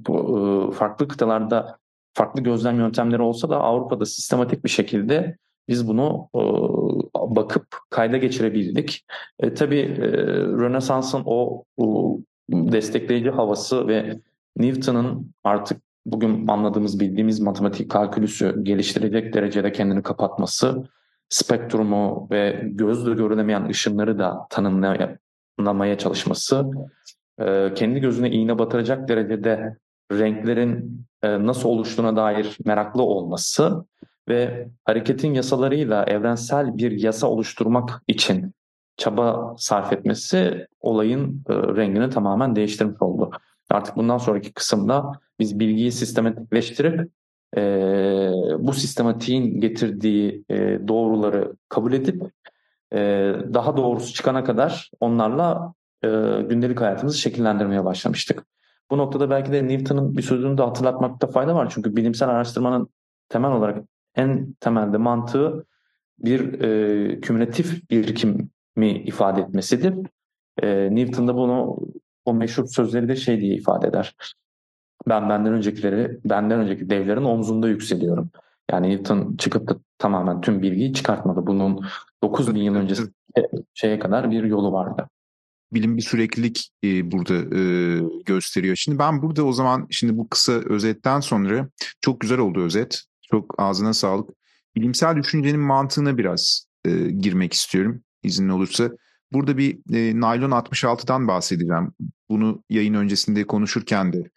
e, 0.09 0.73
farklı 0.73 1.09
kıtalarda 1.09 1.79
farklı 2.15 2.41
gözlem 2.41 2.77
yöntemleri 2.77 3.23
olsa 3.23 3.49
da 3.49 3.61
Avrupa'da 3.61 4.07
sistematik 4.07 4.65
bir 4.65 4.71
şekilde 4.71 5.37
biz 5.69 5.89
bunu 5.89 6.29
e, 6.35 6.41
bakıp 7.37 7.67
kayda 7.91 8.17
geçirebildik. 8.17 9.05
E, 9.39 9.55
tabii 9.55 9.81
e, 9.81 10.07
Rönesans'ın 10.37 11.23
o, 11.27 11.65
o 11.77 12.19
destekleyici 12.51 13.31
havası 13.31 13.89
ve 13.89 14.21
Newton'ın 14.57 15.35
artık 15.45 15.83
bugün 16.07 16.49
anladığımız, 16.49 17.01
bildiğimiz 17.01 17.41
matematik 17.41 17.91
kalkülüsü 17.91 18.65
geliştirecek 18.65 19.35
derecede 19.35 19.73
kendini 19.73 20.03
kapatması, 20.03 20.85
spektrumu 21.29 22.29
ve 22.31 22.63
gözle 22.65 23.15
görülemeyen 23.15 23.69
ışınları 23.69 24.19
da 24.19 24.47
tanımlamaya 24.51 25.99
çalışması, 25.99 26.67
e, 27.41 27.75
kendi 27.75 28.01
gözüne 28.01 28.31
iğne 28.31 28.59
batıracak 28.59 29.09
derecede 29.09 29.77
renklerin 30.13 31.07
e, 31.23 31.47
nasıl 31.47 31.69
oluştuğuna 31.69 32.17
dair 32.17 32.59
meraklı 32.65 33.03
olması 33.03 33.85
ve 34.29 34.69
hareketin 34.85 35.35
yasalarıyla 35.35 36.05
evrensel 36.05 36.77
bir 36.77 36.93
yasa 37.03 37.27
oluşturmak 37.27 38.03
için 38.09 38.55
çaba 38.97 39.55
sarf 39.59 39.93
etmesi 39.93 40.67
olayın 40.81 41.45
e, 41.49 41.55
rengini 41.55 42.11
tamamen 42.11 42.57
değiştirmiş 42.57 43.03
oldu. 43.03 43.31
Artık 43.71 43.97
bundan 43.97 44.19
sonraki 44.19 44.53
kısımda 44.53 45.13
biz 45.41 45.61
bilgiyi 45.61 45.93
sistematikleştirip 45.93 47.11
e, 47.57 47.61
bu 48.59 48.73
sistematiğin 48.73 49.61
getirdiği 49.61 50.45
e, 50.51 50.89
doğruları 50.89 51.57
kabul 51.69 51.93
edip 51.93 52.23
e, 52.93 52.99
daha 53.55 53.77
doğrusu 53.77 54.15
çıkana 54.15 54.45
kadar 54.45 54.91
onlarla 55.01 55.75
e, 56.05 56.43
gündelik 56.43 56.81
hayatımızı 56.81 57.19
şekillendirmeye 57.19 57.85
başlamıştık. 57.85 58.47
Bu 58.91 58.99
noktada 58.99 59.31
belki 59.31 59.53
de 59.53 59.69
Newton'un 59.69 60.17
bir 60.17 60.23
sözünü 60.23 60.59
de 60.59 60.63
hatırlatmakta 60.63 61.27
fayda 61.27 61.55
var. 61.55 61.73
Çünkü 61.75 61.97
bilimsel 61.97 62.29
araştırmanın 62.29 62.89
temel 63.29 63.53
olarak 63.53 63.85
en 64.15 64.55
temelde 64.61 64.97
mantığı 64.97 65.67
bir 66.19 66.61
e, 66.61 67.21
kümülatif 67.21 67.91
birikimi 67.91 68.49
ifade 68.91 69.41
etmesidir. 69.41 69.95
E, 70.63 70.95
Newton 70.95 71.29
da 71.29 71.37
bunu 71.37 71.79
o 72.25 72.35
meşhur 72.35 72.67
sözleri 72.67 73.09
de 73.09 73.17
şey 73.17 73.41
diye 73.41 73.55
ifade 73.55 73.89
eder. 73.89 74.15
Ben 75.09 75.29
benden 75.29 75.53
öncekileri, 75.53 76.21
benden 76.25 76.61
önceki 76.61 76.91
devlerin 76.91 77.25
omzunda 77.25 77.69
yükseliyorum. 77.69 78.31
Yani 78.71 78.89
Newton 78.89 79.37
çıkıp 79.37 79.69
da 79.69 79.77
tamamen 79.99 80.41
tüm 80.41 80.63
bilgiyi 80.63 80.93
çıkartmadı. 80.93 81.47
Bunun 81.47 81.85
9 82.23 82.55
bin 82.55 82.63
yıl 82.63 82.75
öncesi 82.75 83.03
şeye 83.75 83.99
kadar 83.99 84.31
bir 84.31 84.45
yolu 84.45 84.73
vardı 84.73 85.09
bilim 85.75 85.97
bir 85.97 86.03
süreklilik 86.03 86.71
e, 86.85 87.11
burada 87.11 87.59
e, 87.59 87.63
gösteriyor. 88.27 88.77
Şimdi 88.77 88.99
ben 88.99 89.23
burada 89.23 89.45
o 89.45 89.53
zaman 89.53 89.87
şimdi 89.91 90.17
bu 90.17 90.29
kısa 90.29 90.53
özetten 90.53 91.21
sonra 91.21 91.69
çok 92.01 92.21
güzel 92.21 92.39
oldu 92.39 92.63
özet. 92.63 93.03
Çok 93.31 93.55
ağzına 93.59 93.93
sağlık. 93.93 94.31
Bilimsel 94.77 95.17
düşüncenin 95.17 95.61
mantığına 95.61 96.19
biraz 96.19 96.67
e, 96.85 97.11
girmek 97.11 97.53
istiyorum 97.53 98.03
izin 98.23 98.49
olursa. 98.49 98.91
Burada 99.33 99.59
bir 99.59 99.79
e, 99.93 100.21
naylon 100.21 100.51
66'dan 100.51 101.29
bahsedeceğim. 101.29 101.93
Bunu 102.29 102.63
yayın 102.71 102.95
öncesinde 102.95 103.47
konuşurken 103.47 104.13
de 104.13 104.31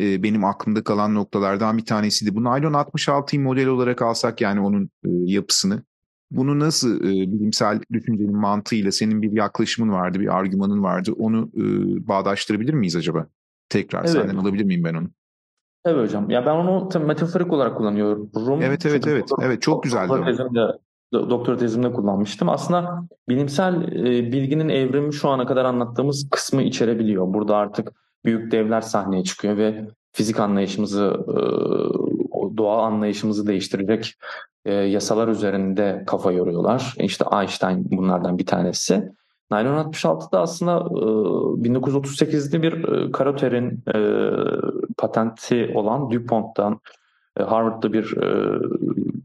e, 0.00 0.22
benim 0.22 0.44
aklımda 0.44 0.84
kalan 0.84 1.14
noktalardan 1.14 1.78
bir 1.78 1.84
tanesiydi. 1.84 2.34
Bu 2.34 2.44
naylon 2.44 2.72
66'yı 2.72 3.42
model 3.42 3.66
olarak 3.66 4.02
alsak 4.02 4.40
yani 4.40 4.60
onun 4.60 4.84
e, 4.84 5.08
yapısını 5.10 5.82
bunu 6.30 6.58
nasıl 6.58 7.00
e, 7.00 7.32
bilimsel 7.32 7.80
düşüncenin 7.92 8.36
mantığıyla 8.36 8.92
senin 8.92 9.22
bir 9.22 9.32
yaklaşımın 9.32 9.92
vardı, 9.92 10.20
bir 10.20 10.36
argümanın 10.36 10.82
vardı. 10.82 11.12
Onu 11.18 11.50
e, 11.56 11.62
bağdaştırabilir 12.08 12.74
miyiz 12.74 12.96
acaba? 12.96 13.26
Tekrar 13.68 14.00
evet. 14.00 14.10
senden 14.10 14.36
alabilir 14.36 14.64
miyim 14.64 14.84
ben 14.84 14.94
onu? 14.94 15.08
Evet 15.84 16.08
hocam. 16.08 16.30
Ya 16.30 16.46
ben 16.46 16.54
onu 16.54 16.88
tabii 16.88 17.04
metaforik 17.04 17.52
olarak 17.52 17.76
kullanıyorum. 17.76 18.30
Evet 18.62 18.86
evet 18.86 19.06
evet. 19.06 19.30
Doktor, 19.30 19.46
evet 19.46 19.62
çok 19.62 19.82
güzeldi. 19.82 20.08
Doktor 20.08 20.26
tezimde, 20.26 20.60
doktor 21.12 21.58
tezimde 21.58 21.92
kullanmıştım. 21.92 22.48
Aslında 22.48 23.08
bilimsel 23.28 23.82
e, 23.92 24.32
bilginin 24.32 24.68
evrimi 24.68 25.12
şu 25.12 25.28
ana 25.28 25.46
kadar 25.46 25.64
anlattığımız 25.64 26.28
kısmı 26.30 26.62
içerebiliyor. 26.62 27.34
Burada 27.34 27.56
artık 27.56 27.92
büyük 28.24 28.52
devler 28.52 28.80
sahneye 28.80 29.24
çıkıyor 29.24 29.56
ve 29.56 29.88
fizik 30.12 30.40
anlayışımızı, 30.40 31.16
e, 31.28 31.36
doğa 32.56 32.82
anlayışımızı 32.82 33.46
değiştirecek 33.46 34.14
e, 34.64 34.74
yasalar 34.74 35.28
üzerinde 35.28 36.04
kafa 36.06 36.32
yoruyorlar. 36.32 36.94
İşte 36.98 37.24
Einstein 37.40 37.86
bunlardan 37.90 38.38
bir 38.38 38.46
tanesi. 38.46 39.12
Naylon 39.50 39.92
66'da 39.92 40.40
aslında 40.40 40.72
e, 40.72 41.68
1938'de 41.68 42.62
bir 42.62 42.88
e, 42.88 43.12
Karoter'in 43.12 43.84
e, 43.94 43.98
patenti 44.96 45.72
olan 45.74 46.10
DuPont'tan 46.10 46.80
e, 47.36 47.42
Harvard'da 47.42 47.92
bir 47.92 48.16
e, 48.16 48.58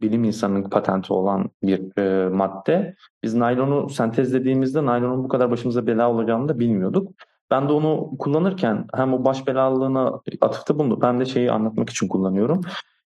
bilim 0.01 0.23
insanının 0.23 0.69
patenti 0.69 1.13
olan 1.13 1.49
bir 1.63 1.97
e, 1.99 2.29
madde. 2.29 2.95
Biz 3.23 3.33
naylonu 3.33 3.89
sentezlediğimizde 3.89 4.85
naylonun 4.85 5.23
bu 5.23 5.27
kadar 5.27 5.51
başımıza 5.51 5.87
bela 5.87 6.11
olacağını 6.11 6.49
da 6.49 6.59
bilmiyorduk. 6.59 7.11
Ben 7.51 7.69
de 7.69 7.73
onu 7.73 8.11
kullanırken 8.19 8.85
hem 8.95 9.13
o 9.13 9.25
baş 9.25 9.47
belalılığına 9.47 10.21
atıfta 10.41 10.79
bulundum 10.79 10.99
hem 11.01 11.19
de 11.19 11.25
şeyi 11.25 11.51
anlatmak 11.51 11.89
için 11.89 12.07
kullanıyorum. 12.07 12.61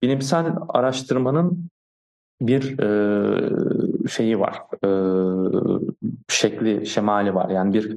Bilimsel 0.02 0.54
araştırmanın 0.70 1.70
bir 2.42 2.80
e, 2.80 4.10
şeyi 4.10 4.40
var, 4.40 4.62
e, 4.84 4.90
şekli, 6.30 6.88
şemali 6.88 7.36
var. 7.36 7.50
Yani 7.50 7.74
bir 7.74 7.92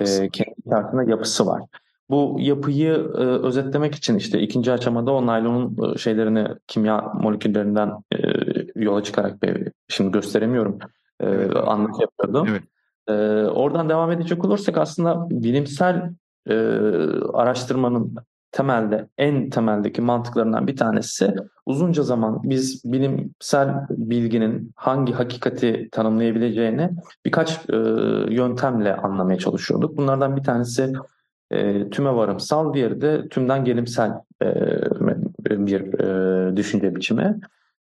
e, 0.00 0.28
kendi 0.28 0.54
içerisinde 0.66 1.10
yapısı 1.10 1.46
var. 1.46 1.62
Bu 2.10 2.36
yapıyı 2.40 2.92
e, 2.94 3.22
özetlemek 3.22 3.94
için 3.94 4.16
işte 4.16 4.40
ikinci 4.40 4.72
aşamada 4.72 5.12
o 5.12 5.26
naylonun 5.26 5.94
e, 5.94 5.98
şeylerini 5.98 6.46
kimya 6.66 7.00
moleküllerinden 7.00 7.92
e, 8.14 8.18
yola 8.76 9.02
çıkarak 9.02 9.42
bir, 9.42 9.72
şimdi 9.88 10.10
gösteremiyorum 10.10 10.78
e, 11.20 11.26
evet. 11.26 11.56
anlık 11.56 12.00
yapıyordum. 12.00 12.48
Evet. 12.50 12.62
E, 13.08 13.12
oradan 13.46 13.88
devam 13.88 14.10
edecek 14.10 14.44
olursak 14.44 14.78
aslında 14.78 15.30
bilimsel 15.30 16.10
e, 16.46 16.54
araştırmanın 17.32 18.14
temelde 18.52 19.08
en 19.18 19.50
temeldeki 19.50 20.02
mantıklarından 20.02 20.66
bir 20.66 20.76
tanesi 20.76 21.34
uzunca 21.66 22.02
zaman 22.02 22.40
biz 22.42 22.84
bilimsel 22.84 23.74
bilginin 23.90 24.72
hangi 24.76 25.12
hakikati 25.12 25.88
tanımlayabileceğini 25.92 26.90
birkaç 27.24 27.58
e, 27.70 27.76
yöntemle 28.34 28.96
anlamaya 28.96 29.38
çalışıyorduk. 29.38 29.96
Bunlardan 29.96 30.36
bir 30.36 30.42
tanesi 30.42 30.92
e, 31.50 31.90
tüme 31.90 32.14
varımsal, 32.14 32.74
diğeri 32.74 33.00
de 33.00 33.28
tümden 33.28 33.64
gelimsel 33.64 34.12
e, 34.42 34.46
bir 35.50 36.00
e, 36.00 36.56
düşünce 36.56 36.96
biçimi. 36.96 37.40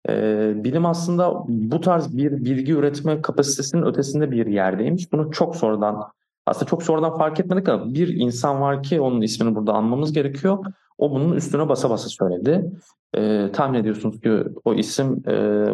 E, 0.10 0.54
bilim 0.56 0.86
aslında 0.86 1.44
bu 1.48 1.82
tarz 1.82 2.18
bir 2.18 2.32
bilgi 2.32 2.74
üretme 2.74 3.22
kapasitesinin 3.22 3.84
ötesinde 3.84 4.32
bir 4.32 4.46
yerdeymiş. 4.46 5.12
Bunu 5.12 5.32
çok 5.32 5.56
sonradan 5.56 6.04
aslında 6.46 6.66
çok 6.66 6.84
sonradan 6.84 7.18
fark 7.18 7.40
etmedik 7.40 7.70
ama 7.70 7.94
bir 7.94 8.08
insan 8.08 8.62
var 8.62 8.84
ki 8.84 9.02
onun 9.02 9.22
ismini 9.22 9.56
burada 9.56 9.74
anmamız 9.74 10.14
gerekiyor. 10.14 10.66
O 10.98 11.12
bunun 11.12 11.36
üstüne 11.36 11.70
basa 11.70 11.90
basa 11.90 12.10
söyledi. 12.10 12.72
E, 13.14 13.52
tahmin 13.54 13.80
ediyorsunuz 13.80 14.22
ki 14.22 14.44
o 14.66 14.74
isim 14.74 15.24
e, 15.28 15.66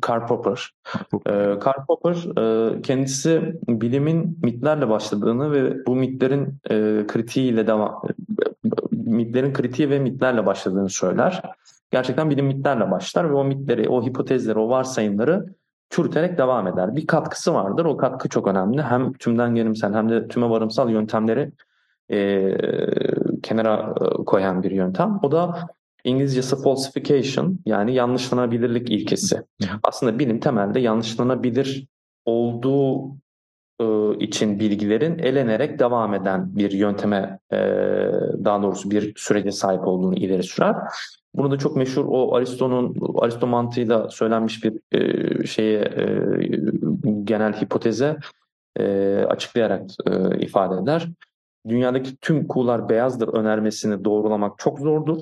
Karl 0.00 0.26
Popper. 0.26 0.70
E, 1.26 1.58
Karl 1.58 1.86
Popper 1.88 2.14
e, 2.38 2.82
kendisi 2.82 3.60
bilimin 3.68 4.38
mitlerle 4.42 4.88
başladığını 4.88 5.52
ve 5.52 5.86
bu 5.86 5.96
mitlerin 5.96 6.54
e, 6.70 7.04
kritiğiyle 7.06 7.66
devam 7.66 8.02
mitlerin 8.92 9.52
kritiği 9.52 9.90
ve 9.90 9.98
mitlerle 9.98 10.46
başladığını 10.46 10.88
söyler. 10.88 11.42
Gerçekten 11.90 12.30
bilim 12.30 12.46
mitlerle 12.46 12.90
başlar 12.90 13.30
ve 13.30 13.34
o 13.34 13.44
mitleri, 13.44 13.88
o 13.88 14.02
hipotezleri, 14.02 14.58
o 14.58 14.68
varsayımları 14.68 15.46
çürüterek 15.90 16.38
devam 16.38 16.66
eder. 16.66 16.96
Bir 16.96 17.06
katkısı 17.06 17.54
vardır. 17.54 17.84
O 17.84 17.96
katkı 17.96 18.28
çok 18.28 18.46
önemli. 18.46 18.82
Hem 18.82 19.12
tümden 19.12 19.54
gelimsel 19.54 19.94
hem 19.94 20.08
de 20.08 20.28
tüme 20.28 20.50
varımsal 20.50 20.90
yöntemleri 20.90 21.52
e, 22.10 22.50
kenara 23.42 23.94
e, 24.00 24.24
koyan 24.24 24.62
bir 24.62 24.70
yöntem. 24.70 25.18
O 25.22 25.32
da 25.32 25.68
İngilizcesi 26.04 26.62
falsification 26.62 27.58
yani 27.66 27.94
yanlışlanabilirlik 27.94 28.90
ilkesi. 28.90 29.42
Aslında 29.82 30.18
bilim 30.18 30.40
temelde 30.40 30.80
yanlışlanabilir 30.80 31.86
olduğu 32.24 33.16
e, 33.80 34.14
için 34.18 34.60
bilgilerin 34.60 35.18
elenerek 35.18 35.78
devam 35.78 36.14
eden 36.14 36.56
bir 36.56 36.70
yönteme 36.70 37.38
e, 37.52 37.58
daha 38.44 38.62
doğrusu 38.62 38.90
bir 38.90 39.12
sürece 39.16 39.52
sahip 39.52 39.86
olduğunu 39.86 40.14
ileri 40.14 40.42
sürer. 40.42 40.76
Bunu 41.36 41.50
da 41.50 41.58
çok 41.58 41.76
meşhur 41.76 42.04
o 42.08 42.34
Aristo'nun 42.34 42.96
Aristo 43.18 43.46
mantığıyla 43.46 44.10
söylenmiş 44.10 44.64
bir 44.64 44.80
şeye 45.46 45.78
genel 47.24 47.52
hipoteze 47.52 48.16
açıklayarak 49.28 49.90
ifade 50.40 50.82
eder 50.82 51.08
dünyadaki 51.68 52.16
tüm 52.16 52.46
kuğular 52.46 52.88
beyazdır 52.88 53.28
önermesini 53.28 54.04
doğrulamak 54.04 54.58
çok 54.58 54.78
zordur. 54.78 55.18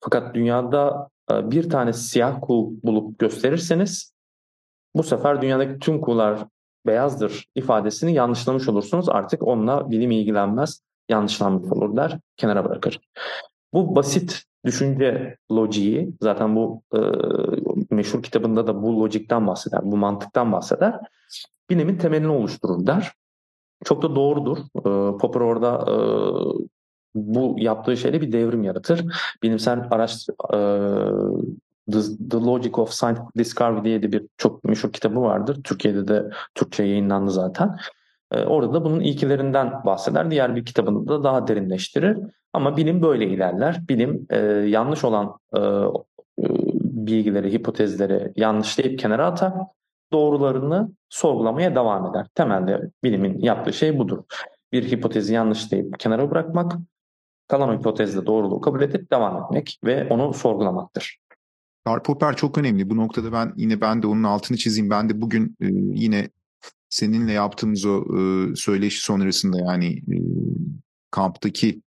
Fakat 0.00 0.34
dünyada 0.34 1.08
e, 1.30 1.50
bir 1.50 1.70
tane 1.70 1.92
siyah 1.92 2.38
kuğu 2.40 2.72
bulup 2.82 3.18
gösterirseniz 3.18 4.12
bu 4.94 5.02
sefer 5.02 5.42
dünyadaki 5.42 5.78
tüm 5.78 6.00
kuğular 6.00 6.46
beyazdır 6.86 7.46
ifadesini 7.54 8.14
yanlışlamış 8.14 8.68
olursunuz. 8.68 9.08
Artık 9.08 9.42
onunla 9.42 9.90
bilim 9.90 10.10
ilgilenmez, 10.10 10.80
yanlışlanmış 11.08 11.72
olur 11.72 11.96
der, 11.96 12.18
kenara 12.36 12.64
bırakır. 12.64 13.00
Bu 13.72 13.96
basit 13.96 14.42
düşünce 14.64 15.36
lojiği 15.52 16.14
zaten 16.20 16.56
bu 16.56 16.82
e, 16.94 16.98
meşhur 17.90 18.22
kitabında 18.22 18.66
da 18.66 18.82
bu 18.82 19.00
lojikten 19.00 19.46
bahseder, 19.46 19.80
bu 19.82 19.96
mantıktan 19.96 20.52
bahseder. 20.52 21.00
Bilimin 21.70 21.98
temelini 21.98 22.28
oluşturur 22.28 22.86
der. 22.86 23.12
Çok 23.84 24.02
da 24.02 24.16
doğrudur. 24.16 24.58
E, 24.58 25.18
Popper 25.18 25.40
orada 25.40 25.84
e, 25.88 25.96
bu 27.14 27.56
yaptığı 27.58 27.96
şeyde 27.96 28.20
bir 28.20 28.32
devrim 28.32 28.64
yaratır. 28.64 29.04
Bilimsel 29.42 29.88
araç 29.90 30.28
e, 30.54 30.58
The, 31.92 32.00
The 32.30 32.36
Logic 32.36 32.80
of 32.80 32.92
Scientific 32.92 33.28
Discovery 33.38 33.84
diye 33.84 34.02
de 34.02 34.12
bir 34.12 34.26
çok 34.36 34.64
meşhur 34.64 34.92
kitabı 34.92 35.20
vardır. 35.20 35.60
Türkiye'de 35.64 36.08
de 36.08 36.30
Türkçe 36.54 36.82
yayınlandı 36.82 37.30
zaten. 37.30 37.76
E, 38.32 38.44
orada 38.44 38.74
da 38.74 38.84
bunun 38.84 39.00
ilkelerinden 39.00 39.84
bahseder. 39.84 40.30
Diğer 40.30 40.56
bir 40.56 40.64
kitabında 40.64 41.12
da 41.12 41.24
daha 41.24 41.48
derinleştirir. 41.48 42.18
Ama 42.52 42.76
bilim 42.76 43.02
böyle 43.02 43.26
ilerler. 43.26 43.80
Bilim 43.88 44.26
e, 44.30 44.38
yanlış 44.46 45.04
olan 45.04 45.38
e, 45.54 45.58
e 45.58 46.48
bilgileri, 46.82 47.52
hipotezleri 47.52 48.32
yanlışlayıp 48.36 48.98
kenara 48.98 49.26
atar 49.26 49.52
doğrularını 50.12 50.92
sorgulamaya 51.08 51.74
devam 51.74 52.10
eder. 52.10 52.26
Temelde 52.34 52.90
bilimin 53.04 53.38
yaptığı 53.38 53.72
şey 53.72 53.98
budur. 53.98 54.18
Bir 54.72 54.90
hipotezi 54.90 55.34
yanlış 55.34 55.72
deyip 55.72 55.98
kenara 55.98 56.30
bırakmak, 56.30 56.72
kalan 57.48 57.78
hipotezde 57.78 58.26
doğruluğu 58.26 58.60
kabul 58.60 58.80
edip 58.80 59.12
devam 59.12 59.44
etmek 59.44 59.78
ve 59.84 60.08
onu 60.10 60.34
sorgulamaktır. 60.34 61.18
Karl 61.84 62.02
Popper 62.02 62.36
çok 62.36 62.58
önemli. 62.58 62.90
Bu 62.90 62.96
noktada 62.96 63.32
ben 63.32 63.52
yine 63.56 63.80
ben 63.80 64.02
de 64.02 64.06
onun 64.06 64.22
altını 64.22 64.56
çizeyim. 64.56 64.90
Ben 64.90 65.08
de 65.08 65.20
bugün 65.20 65.56
e, 65.60 65.66
yine 66.00 66.28
seninle 66.92 67.32
yaptığımız 67.32 67.84
o 67.84 68.04
e, 68.18 68.56
söyleşi 68.56 69.00
sonrasında 69.00 69.58
yani 69.60 69.86
e, 69.96 70.16
kamptaki 71.10 71.82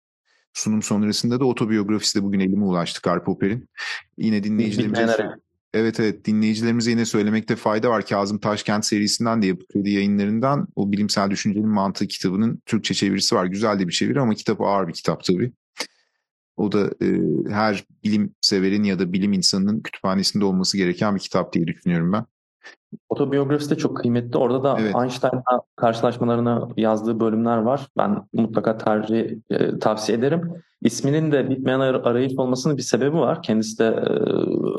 sunum 0.53 0.81
sonrasında 0.81 1.39
da 1.39 1.45
otobiyografisi 1.45 2.19
de 2.19 2.23
bugün 2.23 2.39
elime 2.39 2.65
ulaştı 2.65 3.23
Popper'in. 3.25 3.69
Yine 4.17 4.43
dinleyicilerimize 4.43 5.29
Evet 5.73 5.99
evet 5.99 6.25
dinleyicilerimize 6.25 6.91
yine 6.91 7.05
söylemekte 7.05 7.55
fayda 7.55 7.89
var. 7.89 8.05
Kazım 8.05 8.39
Taşkent 8.39 8.85
serisinden 8.85 9.41
de 9.41 9.47
Yapı 9.47 9.67
Kredi 9.67 9.89
yayınlarından 9.89 10.67
o 10.75 10.91
bilimsel 10.91 11.29
düşüncenin 11.29 11.69
mantığı 11.69 12.07
kitabının 12.07 12.61
Türkçe 12.65 12.93
çevirisi 12.93 13.35
var. 13.35 13.45
Güzel 13.45 13.79
de 13.79 13.87
bir 13.87 13.93
çeviri 13.93 14.21
ama 14.21 14.33
kitap 14.33 14.61
ağır 14.61 14.87
bir 14.87 14.93
kitap 14.93 15.23
tabii. 15.23 15.51
O 16.57 16.71
da 16.71 16.91
e, 17.01 17.07
her 17.49 17.85
bilim 18.03 18.35
severin 18.41 18.83
ya 18.83 18.99
da 18.99 19.13
bilim 19.13 19.33
insanının 19.33 19.81
kütüphanesinde 19.81 20.45
olması 20.45 20.77
gereken 20.77 21.15
bir 21.15 21.19
kitap 21.19 21.53
diye 21.53 21.67
düşünüyorum 21.67 22.13
ben. 22.13 22.25
Otobiyografisi 23.09 23.69
de 23.69 23.75
çok 23.75 23.97
kıymetli. 23.97 24.37
Orada 24.37 24.63
da 24.63 24.77
evet. 24.79 24.95
Einstein'la 25.01 25.61
karşılaşmalarını 25.75 26.67
yazdığı 26.77 27.19
bölümler 27.19 27.57
var. 27.57 27.87
Ben 27.97 28.27
mutlaka 28.33 28.77
tercih 28.77 29.31
e, 29.49 29.79
tavsiye 29.79 30.17
ederim. 30.17 30.53
İsminin 30.81 31.31
de 31.31 31.49
bitmeyen 31.49 31.79
arayış 31.79 32.33
olmasının 32.37 32.77
bir 32.77 32.81
sebebi 32.81 33.17
var. 33.17 33.41
Kendisi 33.41 33.79
de 33.79 33.85
e, 33.85 34.09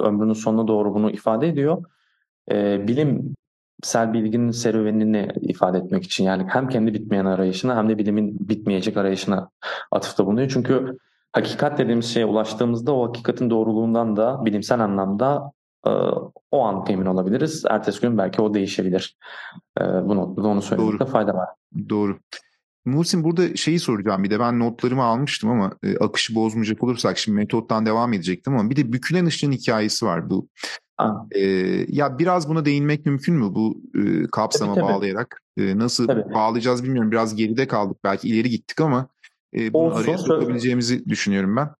ömrünün 0.03 0.33
sonuna 0.33 0.69
doğru 0.69 0.95
bunu 0.95 1.11
ifade 1.11 1.49
ediyor. 1.49 1.85
E, 2.51 2.89
bilimsel 2.89 4.13
bilginin 4.13 4.51
serüvenini 4.51 5.29
ifade 5.41 5.79
etmek 5.79 6.05
için 6.05 6.25
yani 6.25 6.47
hem 6.49 6.69
kendi 6.69 6.95
bitmeyen 6.95 7.25
arayışına 7.25 7.77
hem 7.77 7.89
de 7.89 7.99
bilimin 7.99 8.37
bitmeyecek 8.49 8.97
arayışına 8.97 9.51
atıfta 9.93 10.27
bulunuyor. 10.27 10.49
Çünkü 10.49 10.99
hakikat 11.33 11.79
dediğimiz 11.79 12.07
şeye 12.07 12.27
ulaştığımızda 12.27 12.93
o 12.93 13.09
hakikatin 13.09 13.51
doğruluğundan 13.51 14.17
da 14.17 14.45
bilimsel 14.45 14.81
anlamda 14.81 15.53
o 16.51 16.65
an 16.65 16.85
emin 16.89 17.07
olabiliriz. 17.07 17.65
Ertesi 17.71 18.01
gün 18.01 18.19
belki 18.19 18.43
o 18.43 18.55
değişebilir. 18.55 19.17
E, 19.81 19.83
bu 19.85 20.17
noktada 20.17 20.49
onu 20.49 20.63
söylemekte 20.63 20.99
Doğru. 20.99 21.11
fayda 21.11 21.35
var. 21.35 21.49
Doğru. 21.89 22.19
Muhsin 22.85 23.25
burada 23.25 23.57
şeyi 23.57 23.79
soracağım 23.79 24.25
bir 24.25 24.31
de 24.31 24.41
ben 24.41 24.59
notlarımı 24.59 25.03
almıştım 25.03 25.51
ama 25.51 25.73
e, 25.83 25.97
akışı 25.97 26.35
bozmayacak 26.35 26.83
olursak 26.83 27.19
şimdi 27.19 27.37
metottan 27.37 27.87
devam 27.87 28.13
edecektim 28.13 28.55
ama 28.55 28.71
bir 28.71 28.77
de 28.77 28.93
bükülen 28.93 29.27
ışığın 29.27 29.53
hikayesi 29.53 30.07
var 30.07 30.31
bu. 30.31 30.49
E, 31.31 31.41
ya 31.89 32.19
biraz 32.19 32.49
buna 32.49 32.65
değinmek 32.65 33.07
mümkün 33.07 33.35
mü 33.35 33.55
bu 33.55 33.83
e, 33.95 34.27
kapsama 34.33 34.75
tabii, 34.75 34.85
tabii. 34.85 34.95
bağlayarak? 34.95 35.43
E, 35.57 35.79
nasıl 35.79 36.07
tabii. 36.07 36.35
bağlayacağız 36.35 36.85
bilmiyorum. 36.85 37.11
Biraz 37.11 37.37
geride 37.37 37.67
kaldık 37.67 37.97
belki 38.05 38.29
ileri 38.29 38.51
gittik 38.51 38.81
ama 38.81 39.09
e, 39.57 39.73
bunu 39.73 39.83
Olsun, 39.83 40.03
araya 40.03 40.19
sokabileceğimizi 40.19 41.07
düşünüyorum 41.07 41.57
ben. 41.57 41.71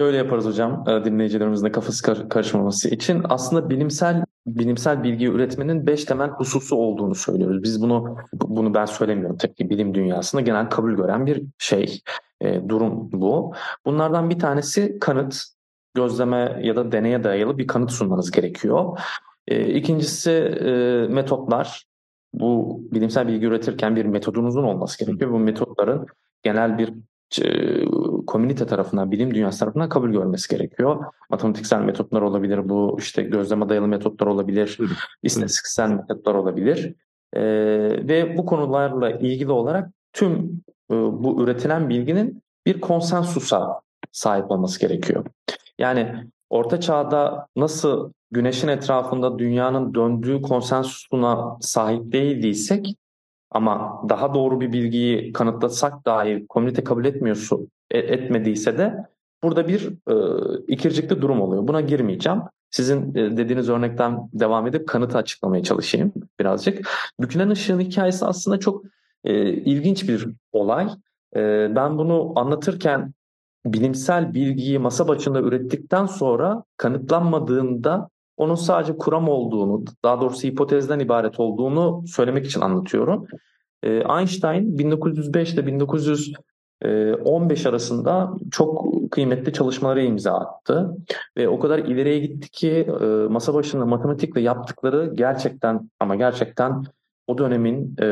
Şöyle 0.00 0.16
yaparız 0.16 0.46
hocam 0.46 0.84
e, 0.88 1.04
dinleyicilerimizin 1.04 1.66
de 1.66 1.72
kafası 1.72 2.02
kar- 2.02 2.28
karışmaması 2.28 2.88
için. 2.88 3.22
Aslında 3.28 3.70
bilimsel 3.70 4.24
bilimsel 4.46 5.02
bilgi 5.02 5.26
üretmenin 5.26 5.86
beş 5.86 6.04
temel 6.04 6.28
hususu 6.30 6.76
olduğunu 6.76 7.14
söylüyoruz. 7.14 7.62
Biz 7.62 7.82
bunu 7.82 8.16
bunu 8.32 8.74
ben 8.74 8.84
söylemiyorum 8.84 9.36
tabii 9.36 9.54
ki 9.54 9.70
bilim 9.70 9.94
dünyasında 9.94 10.42
genel 10.42 10.70
kabul 10.70 10.92
gören 10.92 11.26
bir 11.26 11.42
şey, 11.58 12.00
e, 12.40 12.68
durum 12.68 13.12
bu. 13.12 13.54
Bunlardan 13.86 14.30
bir 14.30 14.38
tanesi 14.38 14.98
kanıt, 14.98 15.42
gözleme 15.94 16.60
ya 16.62 16.76
da 16.76 16.92
deneye 16.92 17.24
dayalı 17.24 17.58
bir 17.58 17.66
kanıt 17.66 17.90
sunmanız 17.90 18.30
gerekiyor. 18.30 18.98
E, 19.48 19.74
ikincisi 19.74 20.30
metotlar. 21.10 21.84
Bu 22.34 22.80
bilimsel 22.92 23.28
bilgi 23.28 23.46
üretirken 23.46 23.96
bir 23.96 24.04
metodunuzun 24.04 24.64
olması 24.64 25.04
gerekiyor. 25.04 25.30
Bu 25.32 25.38
metotların 25.38 26.06
genel 26.42 26.78
bir 26.78 26.94
komünite 28.26 28.66
tarafından, 28.66 29.10
bilim 29.10 29.34
dünyası 29.34 29.58
tarafından 29.58 29.88
kabul 29.88 30.10
görmesi 30.10 30.56
gerekiyor. 30.56 31.04
Matematiksel 31.30 31.80
metotlar 31.80 32.22
olabilir, 32.22 32.68
bu 32.68 32.96
işte 32.98 33.22
gözleme 33.22 33.68
dayalı 33.68 33.88
metotlar 33.88 34.26
olabilir, 34.26 34.78
istatistiksel 35.22 35.90
metotlar 35.90 36.34
olabilir. 36.34 36.94
E, 37.32 37.42
ve 38.08 38.36
bu 38.36 38.46
konularla 38.46 39.10
ilgili 39.10 39.52
olarak 39.52 39.90
tüm 40.12 40.62
e, 40.90 40.94
bu 40.94 41.42
üretilen 41.42 41.88
bilginin 41.88 42.42
bir 42.66 42.80
konsensusa 42.80 43.80
sahip 44.12 44.50
olması 44.50 44.80
gerekiyor. 44.80 45.24
Yani 45.78 46.14
Orta 46.50 46.80
Çağ'da 46.80 47.46
nasıl 47.56 48.12
Güneş'in 48.30 48.68
etrafında 48.68 49.38
dünyanın 49.38 49.94
döndüğü 49.94 50.42
konsensusuna 50.42 51.56
sahip 51.60 52.12
değildiysek 52.12 52.96
ama 53.50 54.02
daha 54.08 54.34
doğru 54.34 54.60
bir 54.60 54.72
bilgiyi 54.72 55.32
kanıtlasak 55.32 56.06
dahi 56.06 56.46
komünite 56.48 56.84
kabul 56.84 57.04
etmiyorsa 57.04 57.56
e, 57.90 57.98
etmediyse 57.98 58.78
de 58.78 58.94
burada 59.42 59.68
bir 59.68 59.88
e, 60.10 60.14
ikircikli 60.68 61.22
durum 61.22 61.40
oluyor. 61.40 61.68
Buna 61.68 61.80
girmeyeceğim. 61.80 62.40
Sizin 62.70 63.14
e, 63.14 63.36
dediğiniz 63.36 63.68
örnekten 63.68 64.28
devam 64.32 64.66
edip 64.66 64.88
kanıtı 64.88 65.18
açıklamaya 65.18 65.62
çalışayım 65.62 66.12
birazcık. 66.40 66.88
Bükülen 67.20 67.50
ışığın 67.50 67.80
hikayesi 67.80 68.24
aslında 68.26 68.60
çok 68.60 68.84
e, 69.24 69.52
ilginç 69.52 70.08
bir 70.08 70.28
olay. 70.52 70.88
E, 71.36 71.40
ben 71.76 71.98
bunu 71.98 72.32
anlatırken 72.36 73.12
bilimsel 73.66 74.34
bilgiyi 74.34 74.78
masa 74.78 75.08
başında 75.08 75.40
ürettikten 75.40 76.06
sonra 76.06 76.62
kanıtlanmadığında 76.76 78.08
onun 78.38 78.54
sadece 78.54 78.96
kuram 78.96 79.28
olduğunu, 79.28 79.84
daha 80.04 80.20
doğrusu 80.20 80.48
hipotezden 80.48 80.98
ibaret 80.98 81.40
olduğunu 81.40 82.04
söylemek 82.06 82.46
için 82.46 82.60
anlatıyorum. 82.60 83.26
Ee, 83.82 84.02
Einstein 84.18 84.78
1905 84.78 85.54
ile 85.54 85.66
1915 85.66 87.66
arasında 87.66 88.34
çok 88.50 88.84
kıymetli 89.10 89.52
çalışmalara 89.52 90.00
imza 90.00 90.32
attı 90.32 90.96
ve 91.36 91.48
o 91.48 91.58
kadar 91.58 91.78
ileriye 91.78 92.18
gitti 92.18 92.50
ki 92.50 92.88
e, 93.00 93.04
masa 93.04 93.54
başında 93.54 93.86
matematikle 93.86 94.40
yaptıkları 94.40 95.12
gerçekten 95.14 95.90
ama 96.00 96.16
gerçekten 96.16 96.84
o 97.26 97.38
dönemin 97.38 97.96
e, 98.00 98.06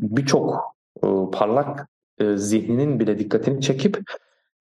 birçok 0.00 0.74
e, 1.02 1.06
parlak 1.32 1.88
zihninin 2.34 3.00
bile 3.00 3.18
dikkatini 3.18 3.60
çekip 3.60 3.98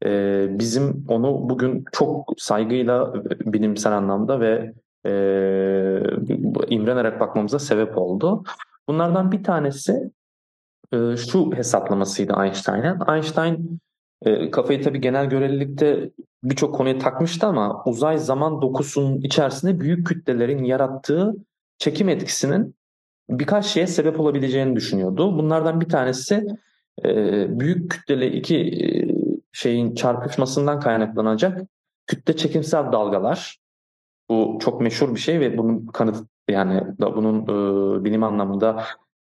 e, 0.05 0.45
bizim 0.49 1.05
onu 1.07 1.49
bugün 1.49 1.85
çok 1.91 2.33
saygıyla 2.37 3.13
bilimsel 3.45 3.97
anlamda 3.97 4.39
ve 4.39 4.73
e, 5.05 5.11
imrenerek 6.69 7.19
bakmamıza 7.19 7.59
sebep 7.59 7.97
oldu. 7.97 8.43
Bunlardan 8.87 9.31
bir 9.31 9.43
tanesi 9.43 10.11
e, 10.93 11.17
şu 11.17 11.51
hesaplamasıydı 11.55 12.33
Einstein'ın. 12.43 13.13
Einstein 13.15 13.79
e, 14.21 14.51
kafayı 14.51 14.83
tabii 14.83 15.01
genel 15.01 15.25
görelilikte 15.25 16.09
birçok 16.43 16.75
konuya 16.75 16.99
takmıştı 16.99 17.47
ama 17.47 17.83
uzay 17.85 18.17
zaman 18.17 18.61
dokusunun 18.61 19.21
içerisinde 19.21 19.79
büyük 19.79 20.07
kütlelerin 20.07 20.63
yarattığı 20.63 21.35
çekim 21.77 22.09
etkisinin 22.09 22.75
birkaç 23.29 23.65
şeye 23.65 23.87
sebep 23.87 24.19
olabileceğini 24.19 24.75
düşünüyordu. 24.75 25.37
Bunlardan 25.37 25.81
bir 25.81 25.89
tanesi 25.89 26.45
e, 27.05 27.59
büyük 27.59 27.91
kütleli 27.91 28.37
iki 28.37 28.57
e, 28.57 29.12
şeyin 29.53 29.95
çarpışmasından 29.95 30.79
kaynaklanacak 30.79 31.61
kütle 32.07 32.35
çekimsel 32.35 32.91
dalgalar. 32.91 33.57
Bu 34.29 34.57
çok 34.61 34.81
meşhur 34.81 35.15
bir 35.15 35.19
şey 35.19 35.39
ve 35.39 35.57
bunun 35.57 35.85
kanıt 35.85 36.27
yani 36.49 36.81
da 37.01 37.15
bunun 37.15 37.43
e, 37.43 38.03
bilim 38.03 38.23
anlamında 38.23 38.83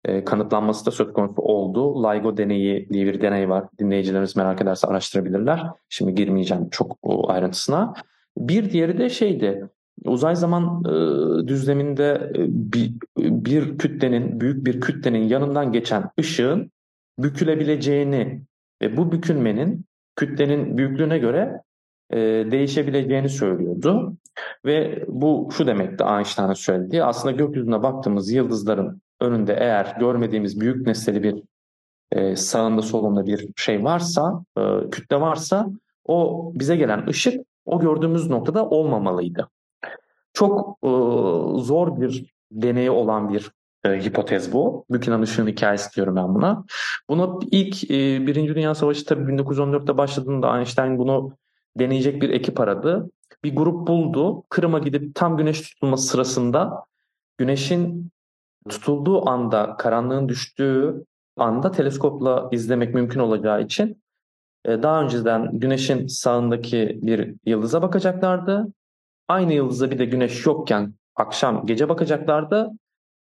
e, 0.05 0.23
kanıtlanması 0.23 0.85
da 0.85 0.91
söz 0.91 1.13
konusu 1.13 1.41
oldu. 1.41 2.03
LIGO 2.03 2.37
deneyi 2.37 2.89
diye 2.89 3.05
bir 3.05 3.21
deney 3.21 3.49
var. 3.49 3.63
Dinleyicilerimiz 3.79 4.35
merak 4.35 4.61
ederse 4.61 4.87
araştırabilirler. 4.87 5.63
Şimdi 5.89 6.15
girmeyeceğim 6.15 6.69
çok 6.69 6.97
ayrıntısına. 7.27 7.93
Bir 8.37 8.71
diğeri 8.71 8.97
de 8.97 9.09
şeydi. 9.09 9.69
Uzay 10.05 10.35
zaman 10.35 10.83
e, 10.85 11.47
düzleminde 11.47 12.31
e, 12.35 12.45
bir, 12.49 12.93
bir 13.17 13.77
kütlenin, 13.77 14.41
büyük 14.41 14.65
bir 14.65 14.81
kütlenin 14.81 15.27
yanından 15.27 15.71
geçen 15.71 16.09
ışığın 16.19 16.71
bükülebileceğini 17.19 18.41
ve 18.81 18.97
bu 18.97 19.11
bükülmenin 19.11 19.85
kütlenin 20.15 20.77
büyüklüğüne 20.77 21.17
göre 21.17 21.61
e, 22.09 22.17
değişebileceğini 22.51 23.29
söylüyordu. 23.29 24.17
Ve 24.65 25.05
bu 25.07 25.49
şu 25.51 25.67
demekti 25.67 26.03
Einstein'ın 26.03 26.53
söylediği 26.53 27.03
aslında 27.03 27.35
gökyüzüne 27.35 27.83
baktığımız 27.83 28.31
yıldızların 28.31 29.01
önünde 29.21 29.53
eğer 29.53 29.95
görmediğimiz 29.99 30.59
büyük 30.59 30.87
nesneli 30.87 31.23
bir 31.23 31.43
e, 32.11 32.35
sağında 32.35 32.81
solunda 32.81 33.25
bir 33.25 33.49
şey 33.55 33.83
varsa, 33.83 34.43
e, 34.57 34.61
kütle 34.91 35.21
varsa 35.21 35.67
o 36.05 36.51
bize 36.55 36.75
gelen 36.75 37.07
ışık 37.07 37.45
o 37.65 37.79
gördüğümüz 37.79 38.29
noktada 38.29 38.69
olmamalıydı. 38.69 39.49
Çok 40.33 40.77
e, 40.83 40.89
zor 41.61 42.01
bir 42.01 42.33
deneyi 42.51 42.91
olan 42.91 43.33
bir 43.33 43.51
e, 43.85 44.05
hipotez 44.05 44.53
bu. 44.53 44.85
Buchanan 44.89 45.21
ışığın 45.21 45.47
hikayesi 45.47 45.95
diyorum 45.95 46.15
ben 46.15 46.35
buna. 46.35 46.65
Bunu 47.09 47.39
ilk 47.51 47.83
e, 47.91 48.27
Birinci 48.27 48.55
Dünya 48.55 48.75
Savaşı 48.75 49.05
tabii 49.05 49.31
1914'te 49.31 49.97
başladığında 49.97 50.57
Einstein 50.57 50.97
bunu 50.97 51.31
deneyecek 51.79 52.21
bir 52.21 52.29
ekip 52.29 52.59
aradı. 52.59 53.11
Bir 53.43 53.55
grup 53.55 53.87
buldu. 53.87 54.43
Kırım'a 54.49 54.79
gidip 54.79 55.15
tam 55.15 55.37
güneş 55.37 55.61
tutulması 55.61 56.07
sırasında 56.07 56.85
güneşin 57.37 58.11
tutulduğu 58.69 59.29
anda, 59.29 59.75
karanlığın 59.77 60.29
düştüğü 60.29 61.05
anda 61.37 61.71
teleskopla 61.71 62.49
izlemek 62.51 62.95
mümkün 62.95 63.19
olacağı 63.19 63.61
için 63.61 64.03
e, 64.65 64.83
daha 64.83 65.01
önceden 65.01 65.59
güneşin 65.59 66.07
sağındaki 66.07 66.99
bir 67.01 67.35
yıldıza 67.45 67.81
bakacaklardı. 67.81 68.67
Aynı 69.27 69.53
yıldıza 69.53 69.91
bir 69.91 69.99
de 69.99 70.05
güneş 70.05 70.45
yokken 70.45 70.93
akşam 71.15 71.65
gece 71.65 71.89
bakacaklardı 71.89 72.71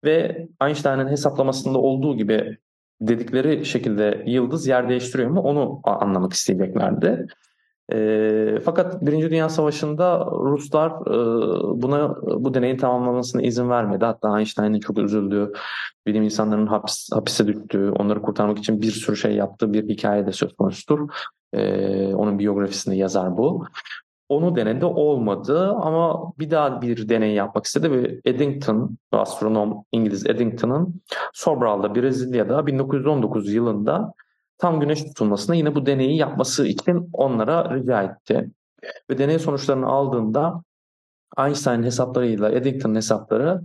ve 0.05 0.49
Einstein'ın 0.63 1.09
hesaplamasında 1.09 1.79
olduğu 1.79 2.17
gibi 2.17 2.59
dedikleri 3.01 3.65
şekilde 3.67 4.23
yıldız 4.27 4.67
yer 4.67 4.89
değiştiriyor 4.89 5.31
mu 5.31 5.41
onu 5.41 5.81
anlamak 5.85 6.33
isteyeceklerdi. 6.33 7.27
E, 7.93 8.61
fakat 8.65 9.07
Birinci 9.07 9.31
Dünya 9.31 9.49
Savaşı'nda 9.49 10.27
Ruslar 10.33 10.91
e, 10.91 11.15
buna 11.83 12.17
bu 12.45 12.55
deneyin 12.55 12.77
tamamlanmasına 12.77 13.43
izin 13.43 13.71
vermedi. 13.71 14.05
Hatta 14.05 14.39
Einstein'ın 14.39 14.81
çok 14.81 14.99
üzüldüğü, 14.99 15.53
bilim 16.07 16.23
insanlarının 16.23 16.67
hapis, 16.67 17.09
hapise 17.13 17.47
düştüğü, 17.47 17.91
onları 17.91 18.23
kurtarmak 18.23 18.59
için 18.59 18.83
bir 18.83 18.91
sürü 18.91 19.17
şey 19.17 19.35
yaptığı 19.35 19.73
bir 19.73 19.89
hikaye 19.89 20.27
de 20.27 20.33
söz 20.33 20.57
konusudur. 20.57 21.09
E, 21.53 22.15
onun 22.15 22.39
biyografisinde 22.39 22.97
yazar 22.97 23.37
bu. 23.37 23.67
Onu 24.33 24.57
denedi 24.57 24.85
olmadı 24.85 25.73
ama 25.73 26.33
bir 26.39 26.51
daha 26.51 26.83
bir 26.83 27.09
deney 27.09 27.35
yapmak 27.35 27.65
istedi 27.65 27.91
ve 27.91 28.21
Eddington, 28.25 28.99
astronom 29.13 29.85
İngiliz 29.93 30.27
Eddington'ın 30.27 31.03
Sobral'da 31.33 31.95
Brezilya'da 31.95 32.67
1919 32.67 33.53
yılında 33.53 34.13
tam 34.59 34.81
güneş 34.81 35.05
tutulmasına 35.05 35.55
yine 35.55 35.75
bu 35.75 35.87
deneyi 35.87 36.17
yapması 36.17 36.67
için 36.67 37.11
onlara 37.13 37.75
rica 37.75 38.03
etti. 38.03 38.51
Ve 39.11 39.19
deney 39.19 39.39
sonuçlarını 39.39 39.87
aldığında 39.87 40.63
Einstein 41.39 41.83
hesaplarıyla 41.83 42.51
Eddington'ın 42.51 42.95
hesapları 42.95 43.61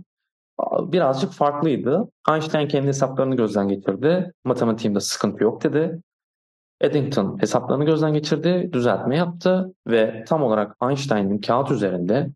birazcık 0.80 1.32
farklıydı. 1.32 2.08
Einstein 2.30 2.68
kendi 2.68 2.88
hesaplarını 2.88 3.36
gözden 3.36 3.68
geçirdi. 3.68 4.32
Matematiğimde 4.44 5.00
sıkıntı 5.00 5.44
yok 5.44 5.64
dedi. 5.64 6.02
Eddington 6.80 7.40
hesaplarını 7.40 7.84
gözden 7.84 8.12
geçirdi, 8.12 8.70
düzeltme 8.72 9.16
yaptı 9.16 9.74
ve 9.86 10.24
tam 10.28 10.42
olarak 10.42 10.76
Einstein'ın 10.82 11.38
kağıt 11.38 11.70
üzerinde 11.70 12.30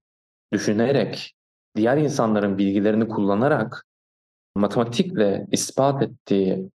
düşünerek, 0.53 1.35
diğer 1.77 1.97
insanların 1.97 2.59
bilgilerini 2.59 3.09
kullanarak 3.09 3.87
matematikle 4.57 5.47
ispat 5.53 6.03
ettiği 6.03 6.71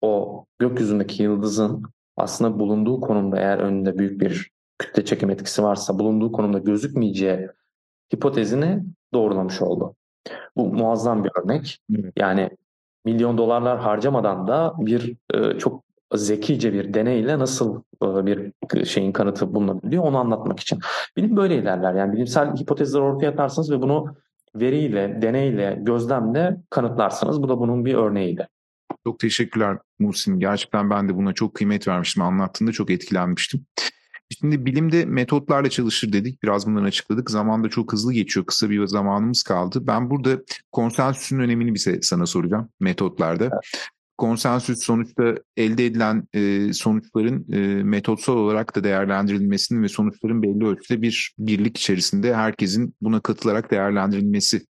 o 0.00 0.44
gökyüzündeki 0.58 1.22
yıldızın 1.22 1.82
aslında 2.16 2.58
bulunduğu 2.58 3.00
konumda 3.00 3.36
eğer 3.36 3.58
önünde 3.58 3.98
büyük 3.98 4.20
bir 4.20 4.50
kütle 4.78 5.04
çekim 5.04 5.30
etkisi 5.30 5.62
varsa 5.62 5.98
bulunduğu 5.98 6.32
konumda 6.32 6.58
gözükmeyeceği 6.58 7.48
hipotezini 8.14 8.84
doğrulamış 9.14 9.62
oldu. 9.62 9.94
Bu 10.56 10.74
muazzam 10.74 11.24
bir 11.24 11.30
örnek. 11.42 11.78
Yani 12.16 12.50
milyon 13.04 13.38
dolarlar 13.38 13.78
harcamadan 13.78 14.46
da 14.48 14.74
bir 14.78 15.16
e, 15.34 15.58
çok 15.58 15.84
zekice 16.14 16.72
bir 16.72 16.94
deneyle 16.94 17.38
nasıl 17.38 17.82
e, 18.02 18.26
bir 18.26 18.52
şeyin 18.84 19.12
kanıtı 19.12 19.54
bulunabiliyor 19.54 20.04
onu 20.04 20.18
anlatmak 20.18 20.60
için. 20.60 20.78
Bilim 21.16 21.36
böyle 21.36 21.56
ilerler. 21.56 21.94
Yani 21.94 22.12
bilimsel 22.12 22.56
hipotezler 22.56 23.00
ortaya 23.00 23.30
atarsınız 23.30 23.70
ve 23.70 23.82
bunu 23.82 24.16
veriyle, 24.54 25.18
deneyle, 25.22 25.78
gözlemle 25.80 26.56
kanıtlarsınız. 26.70 27.42
Bu 27.42 27.48
da 27.48 27.58
bunun 27.58 27.84
bir 27.84 27.94
örneğiydi. 27.94 28.48
Çok 29.06 29.18
teşekkürler 29.18 29.78
Muhsin. 29.98 30.38
Gerçekten 30.38 30.90
ben 30.90 31.08
de 31.08 31.16
buna 31.16 31.32
çok 31.32 31.54
kıymet 31.54 31.88
vermiştim. 31.88 32.22
Anlattığında 32.22 32.72
çok 32.72 32.90
etkilenmiştim. 32.90 33.66
Şimdi 34.40 34.66
bilimde 34.66 35.04
metotlarla 35.04 35.70
çalışır 35.70 36.12
dedik. 36.12 36.42
Biraz 36.42 36.66
bunları 36.66 36.84
açıkladık. 36.84 37.30
Zaman 37.30 37.64
da 37.64 37.68
çok 37.68 37.92
hızlı 37.92 38.12
geçiyor. 38.12 38.46
Kısa 38.46 38.70
bir 38.70 38.86
zamanımız 38.86 39.42
kaldı. 39.42 39.86
Ben 39.86 40.10
burada 40.10 40.30
konsensüsün 40.72 41.38
önemini 41.38 41.74
bize 41.74 42.02
sana 42.02 42.26
soracağım 42.26 42.68
metotlarda. 42.80 43.44
Evet. 43.44 43.90
Konsensüs 44.18 44.78
sonuçta 44.78 45.34
elde 45.56 45.86
edilen 45.86 46.28
e, 46.34 46.72
sonuçların 46.72 47.52
e, 47.52 47.82
metotsal 47.82 48.36
olarak 48.36 48.76
da 48.76 48.84
değerlendirilmesini 48.84 49.82
ve 49.82 49.88
sonuçların 49.88 50.42
belli 50.42 50.66
ölçüde 50.66 51.02
bir 51.02 51.34
birlik 51.38 51.76
içerisinde 51.76 52.34
herkesin 52.34 52.94
buna 53.00 53.20
katılarak 53.20 53.70
değerlendirilmesi 53.70 54.66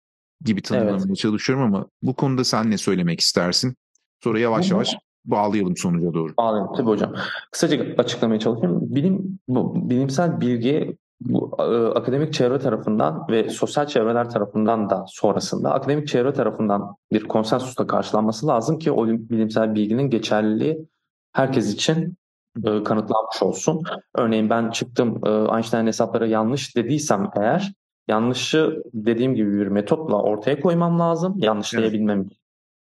gibi 0.44 0.62
tanımlamaya 0.62 1.04
evet. 1.06 1.16
çalışıyorum 1.16 1.64
ama 1.64 1.86
bu 2.02 2.14
konuda 2.14 2.44
sen 2.44 2.70
ne 2.70 2.78
söylemek 2.78 3.20
istersin? 3.20 3.74
Sonra 4.24 4.38
yavaş 4.38 4.70
yavaş 4.70 4.96
bağlayalım 5.24 5.76
sonuca 5.76 6.14
doğru. 6.14 6.36
Bağlayalım 6.36 6.76
tabii 6.76 6.88
hocam. 6.88 7.14
Kısaca 7.52 7.86
açıklamaya 7.98 8.40
çalışayım. 8.40 8.94
Bilim, 8.94 9.38
bu, 9.48 9.90
bilimsel 9.90 10.40
bilgi 10.40 10.96
akademik 11.94 12.32
çevre 12.32 12.58
tarafından 12.58 13.26
ve 13.30 13.50
sosyal 13.50 13.86
çevreler 13.86 14.30
tarafından 14.30 14.90
da 14.90 15.04
sonrasında 15.08 15.74
akademik 15.74 16.08
çevre 16.08 16.32
tarafından 16.32 16.96
bir 17.12 17.24
konsensusla 17.24 17.86
karşılanması 17.86 18.46
lazım 18.46 18.78
ki 18.78 18.92
o 18.92 19.06
bilimsel 19.06 19.74
bilginin 19.74 20.10
geçerliliği 20.10 20.88
herkes 21.32 21.74
için 21.74 22.16
e, 22.64 22.82
kanıtlanmış 22.82 23.42
olsun. 23.42 23.82
Örneğin 24.14 24.50
ben 24.50 24.70
çıktım 24.70 25.20
e, 25.26 25.30
Einstein 25.30 25.86
hesapları 25.86 26.28
yanlış 26.28 26.76
dediysem 26.76 27.30
eğer 27.36 27.72
yanlışı 28.08 28.82
dediğim 28.92 29.34
gibi 29.34 29.52
bir 29.60 29.66
metotla 29.66 30.22
ortaya 30.22 30.60
koymam 30.60 30.98
lazım 30.98 31.34
yanlışlayabilmem 31.38 32.22
için. 32.22 32.38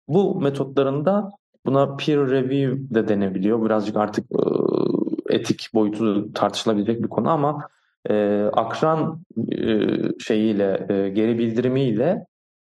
Bu 0.08 0.40
metotlarında 0.40 1.30
buna 1.66 1.96
peer 1.96 2.18
review 2.18 2.94
de 2.94 3.08
denebiliyor. 3.08 3.64
Birazcık 3.64 3.96
artık 3.96 4.26
e, 4.32 4.40
etik 5.34 5.70
boyutu 5.74 6.32
tartışılabilecek 6.32 7.02
bir 7.02 7.08
konu 7.08 7.30
ama 7.30 7.68
e, 8.08 8.44
akran 8.52 9.20
e, 9.52 9.86
şeyiyle, 10.18 10.86
e, 10.88 11.08
geri 11.08 11.38
bildirimiyle 11.38 12.26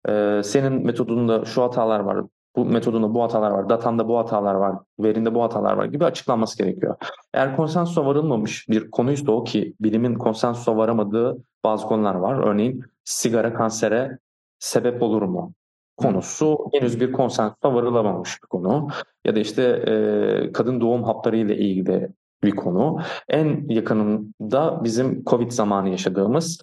e, 0.09 0.41
senin 0.43 0.85
metodunda 0.85 1.45
şu 1.45 1.63
hatalar 1.63 1.99
var, 1.99 2.25
bu 2.55 2.65
metodunda 2.65 3.13
bu 3.13 3.23
hatalar 3.23 3.51
var, 3.51 3.69
datanda 3.69 4.07
bu 4.07 4.17
hatalar 4.17 4.53
var, 4.53 4.75
verinde 4.99 5.35
bu 5.35 5.43
hatalar 5.43 5.73
var 5.73 5.85
gibi 5.85 6.05
açıklanması 6.05 6.57
gerekiyor. 6.57 6.95
Eğer 7.33 7.55
konsensusa 7.55 8.05
varılmamış 8.05 8.69
bir 8.69 8.91
konuysa 8.91 9.31
o 9.31 9.43
ki 9.43 9.73
bilimin 9.79 10.15
konsensusa 10.15 10.77
varamadığı 10.77 11.37
bazı 11.63 11.87
konular 11.87 12.15
var. 12.15 12.47
Örneğin 12.47 12.83
sigara 13.03 13.53
kansere 13.53 14.17
sebep 14.59 15.01
olur 15.03 15.21
mu? 15.21 15.53
konusu 15.99 16.69
henüz 16.73 16.99
bir 16.99 17.11
konsensusa 17.11 17.73
varılamamış 17.73 18.43
bir 18.43 18.47
konu. 18.47 18.87
Ya 19.25 19.35
da 19.35 19.39
işte 19.39 19.63
e, 19.63 20.51
kadın 20.51 20.81
doğum 20.81 21.03
hapları 21.03 21.37
ile 21.37 21.57
ilgili 21.57 22.09
bir 22.43 22.51
konu. 22.51 22.99
En 23.29 23.69
yakınında 23.69 24.83
bizim 24.83 25.23
Covid 25.23 25.51
zamanı 25.51 25.89
yaşadığımız 25.89 26.61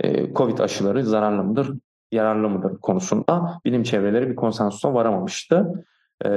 e, 0.00 0.34
Covid 0.34 0.58
aşıları 0.58 1.04
zararlı 1.04 1.44
mıdır, 1.44 1.78
yararlı 2.12 2.48
mıdır 2.48 2.78
konusunda 2.78 3.60
bilim 3.64 3.82
çevreleri 3.82 4.30
bir 4.30 4.36
konsensusa 4.36 4.94
varamamıştı. 4.94 5.84
E, 6.24 6.30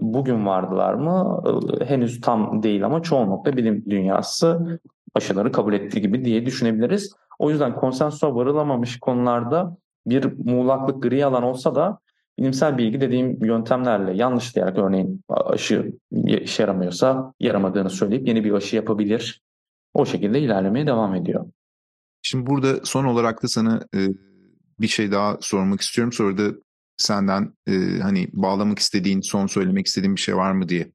bugün 0.00 0.46
vardılar 0.46 0.94
mı? 0.94 1.42
E, 1.80 1.84
henüz 1.84 2.20
tam 2.20 2.62
değil 2.62 2.86
ama 2.86 3.02
çoğunlukla 3.02 3.56
bilim 3.56 3.84
dünyası 3.90 4.80
aşıları 5.14 5.52
kabul 5.52 5.72
ettiği 5.72 6.00
gibi 6.00 6.24
diye 6.24 6.46
düşünebiliriz. 6.46 7.14
O 7.38 7.50
yüzden 7.50 7.76
konsensusa 7.76 8.34
varılamamış 8.34 9.00
konularda 9.00 9.76
bir 10.06 10.32
muğlaklık 10.44 11.02
gri 11.02 11.24
alan 11.24 11.42
olsa 11.42 11.74
da 11.74 11.98
bilimsel 12.38 12.78
bilgi 12.78 13.00
dediğim 13.00 13.44
yöntemlerle 13.44 14.14
yanlış 14.14 14.56
diyerek 14.56 14.78
örneğin 14.78 15.24
aşı 15.28 15.92
işe 16.26 16.62
yaramıyorsa 16.62 17.32
yaramadığını 17.40 17.90
söyleyip 17.90 18.28
yeni 18.28 18.44
bir 18.44 18.52
aşı 18.52 18.76
yapabilir. 18.76 19.42
O 19.94 20.06
şekilde 20.06 20.40
ilerlemeye 20.40 20.86
devam 20.86 21.14
ediyor. 21.14 21.46
Şimdi 22.22 22.46
burada 22.46 22.84
son 22.84 23.04
olarak 23.04 23.42
da 23.42 23.48
sana 23.48 23.80
e, 23.94 24.08
bir 24.80 24.88
şey 24.88 25.12
daha 25.12 25.38
sormak 25.40 25.80
istiyorum. 25.80 26.12
Sonra 26.12 26.38
da 26.38 26.54
senden 26.96 27.52
e, 27.66 27.72
hani 28.02 28.28
bağlamak 28.32 28.78
istediğin, 28.78 29.20
son 29.20 29.46
söylemek 29.46 29.86
istediğin 29.86 30.16
bir 30.16 30.20
şey 30.20 30.36
var 30.36 30.52
mı 30.52 30.68
diye 30.68 30.92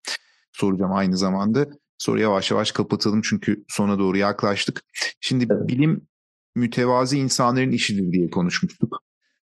soracağım 0.51 0.93
aynı 0.93 1.17
zamanda. 1.17 1.67
Sonra 1.97 2.21
yavaş 2.21 2.51
yavaş 2.51 2.71
kapatalım 2.71 3.21
çünkü 3.21 3.63
sona 3.67 3.99
doğru 3.99 4.17
yaklaştık. 4.17 4.83
Şimdi 5.21 5.47
evet. 5.51 5.67
bilim 5.67 6.07
mütevazi 6.55 7.17
insanların 7.17 7.71
işidir 7.71 8.11
diye 8.11 8.29
konuşmuştuk. 8.29 9.03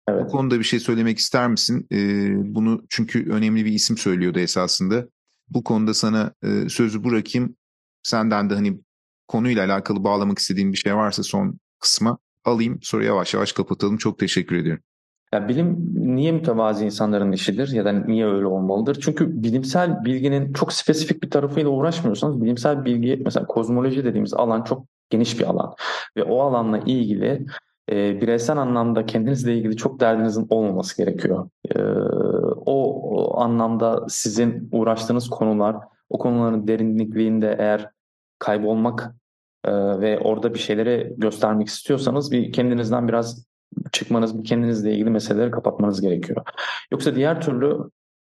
Evet. 0.08 0.26
Bu 0.26 0.28
konuda 0.28 0.60
bir 0.60 0.64
şey 0.64 0.80
söylemek 0.80 1.18
ister 1.18 1.48
misin? 1.48 1.88
Ee, 1.92 2.56
bunu 2.56 2.82
çünkü 2.90 3.32
önemli 3.32 3.66
bir 3.66 3.72
isim 3.72 3.98
söylüyordu 3.98 4.40
esasında. 4.40 5.08
Bu 5.50 5.64
konuda 5.64 5.94
sana 5.94 6.34
e, 6.44 6.70
sözü 6.70 7.04
bırakayım. 7.04 7.56
Senden 8.04 8.50
de 8.50 8.54
hani 8.54 8.80
konuyla 9.28 9.66
alakalı 9.66 10.04
bağlamak 10.04 10.40
istediğin 10.40 10.72
bir 10.72 10.78
şey 10.78 10.96
varsa 10.96 11.24
son 11.24 11.60
kısma 11.80 12.18
alayım. 12.46 12.80
Sonra 12.82 13.04
yavaş 13.04 13.34
yavaş 13.34 13.52
kapatalım. 13.52 13.98
Çok 13.98 14.20
teşekkür 14.20 14.56
ediyorum. 14.56 14.84
Ya 15.34 15.48
bilim 15.48 15.94
niye 15.96 16.32
mütevazi 16.32 16.86
insanların 16.86 17.32
işidir 17.32 17.72
ya 17.72 17.86
da 17.86 17.92
niye 17.92 18.26
öyle 18.26 18.46
olmalıdır? 18.46 19.00
Çünkü 19.02 19.44
bilimsel 19.44 20.06
bilginin 20.06 20.54
çok 20.54 20.74
spesifik 20.74 21.24
bir 21.24 21.30
tarafıyla 21.30 21.70
uğraşmıyorsanız 21.70 22.42
bilimsel 22.42 22.86
bilgi 22.86 23.22
mesela 23.26 23.46
kozmoloji 23.46 24.06
dediğimiz 24.06 24.34
alan 24.34 24.64
çok 24.64 24.86
geniş 25.10 25.40
bir 25.40 25.46
alan 25.46 25.74
ve 26.18 26.24
o 26.24 26.42
alanla 26.42 26.78
ilgili 26.78 27.46
e, 27.92 28.22
bireysel 28.22 28.58
anlamda 28.58 29.06
kendinizle 29.06 29.58
ilgili 29.58 29.78
çok 29.78 30.00
derdinizin 30.00 30.48
olmaması 30.50 30.98
gerekiyor. 30.98 31.50
E, 31.76 31.82
o, 32.66 33.02
o 33.12 33.40
anlamda 33.42 34.06
sizin 34.10 34.70
uğraştığınız 34.72 35.30
konular, 35.30 35.76
o 36.10 36.18
konuların 36.18 36.68
derinlikliğinde 36.68 37.56
eğer 37.60 37.90
kaybolmak 38.40 39.16
e, 39.66 39.72
ve 39.74 40.20
orada 40.20 40.54
bir 40.54 40.60
şeyleri 40.60 41.14
göstermek 41.18 41.68
istiyorsanız 41.68 42.32
bir 42.32 42.52
kendinizden 42.52 43.08
biraz 43.08 43.46
çıkmanız, 43.92 44.40
bir 44.40 44.44
kendinizle 44.44 44.94
ilgili 44.94 45.10
meseleleri 45.10 45.52
kapatmanız 45.52 46.02
gerekiyor. 46.02 46.42
Yoksa 46.92 47.16
diğer 47.16 47.42
türlü 47.42 47.78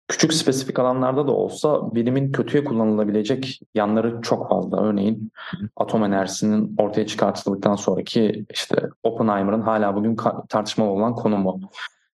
küçük 0.08 0.34
spesifik 0.34 0.80
alanlarda 0.80 1.28
da 1.28 1.32
olsa 1.32 1.96
bilimin 1.96 2.32
kötüye 2.32 2.64
kullanılabilecek 2.64 3.60
yanları 3.76 4.22
çok 4.22 4.50
fazla. 4.50 4.84
Örneğin 4.84 5.32
atom 5.76 6.04
enerjisinin 6.04 6.76
ortaya 6.78 7.08
çıkartıldıktan 7.08 7.76
sonraki 7.76 8.46
işte 8.54 8.76
Oppenheimer'ın 9.04 9.62
hala 9.62 9.96
bugün 9.96 10.18
tartışmalı 10.50 10.90
olan 10.90 11.16
konumu. 11.16 11.60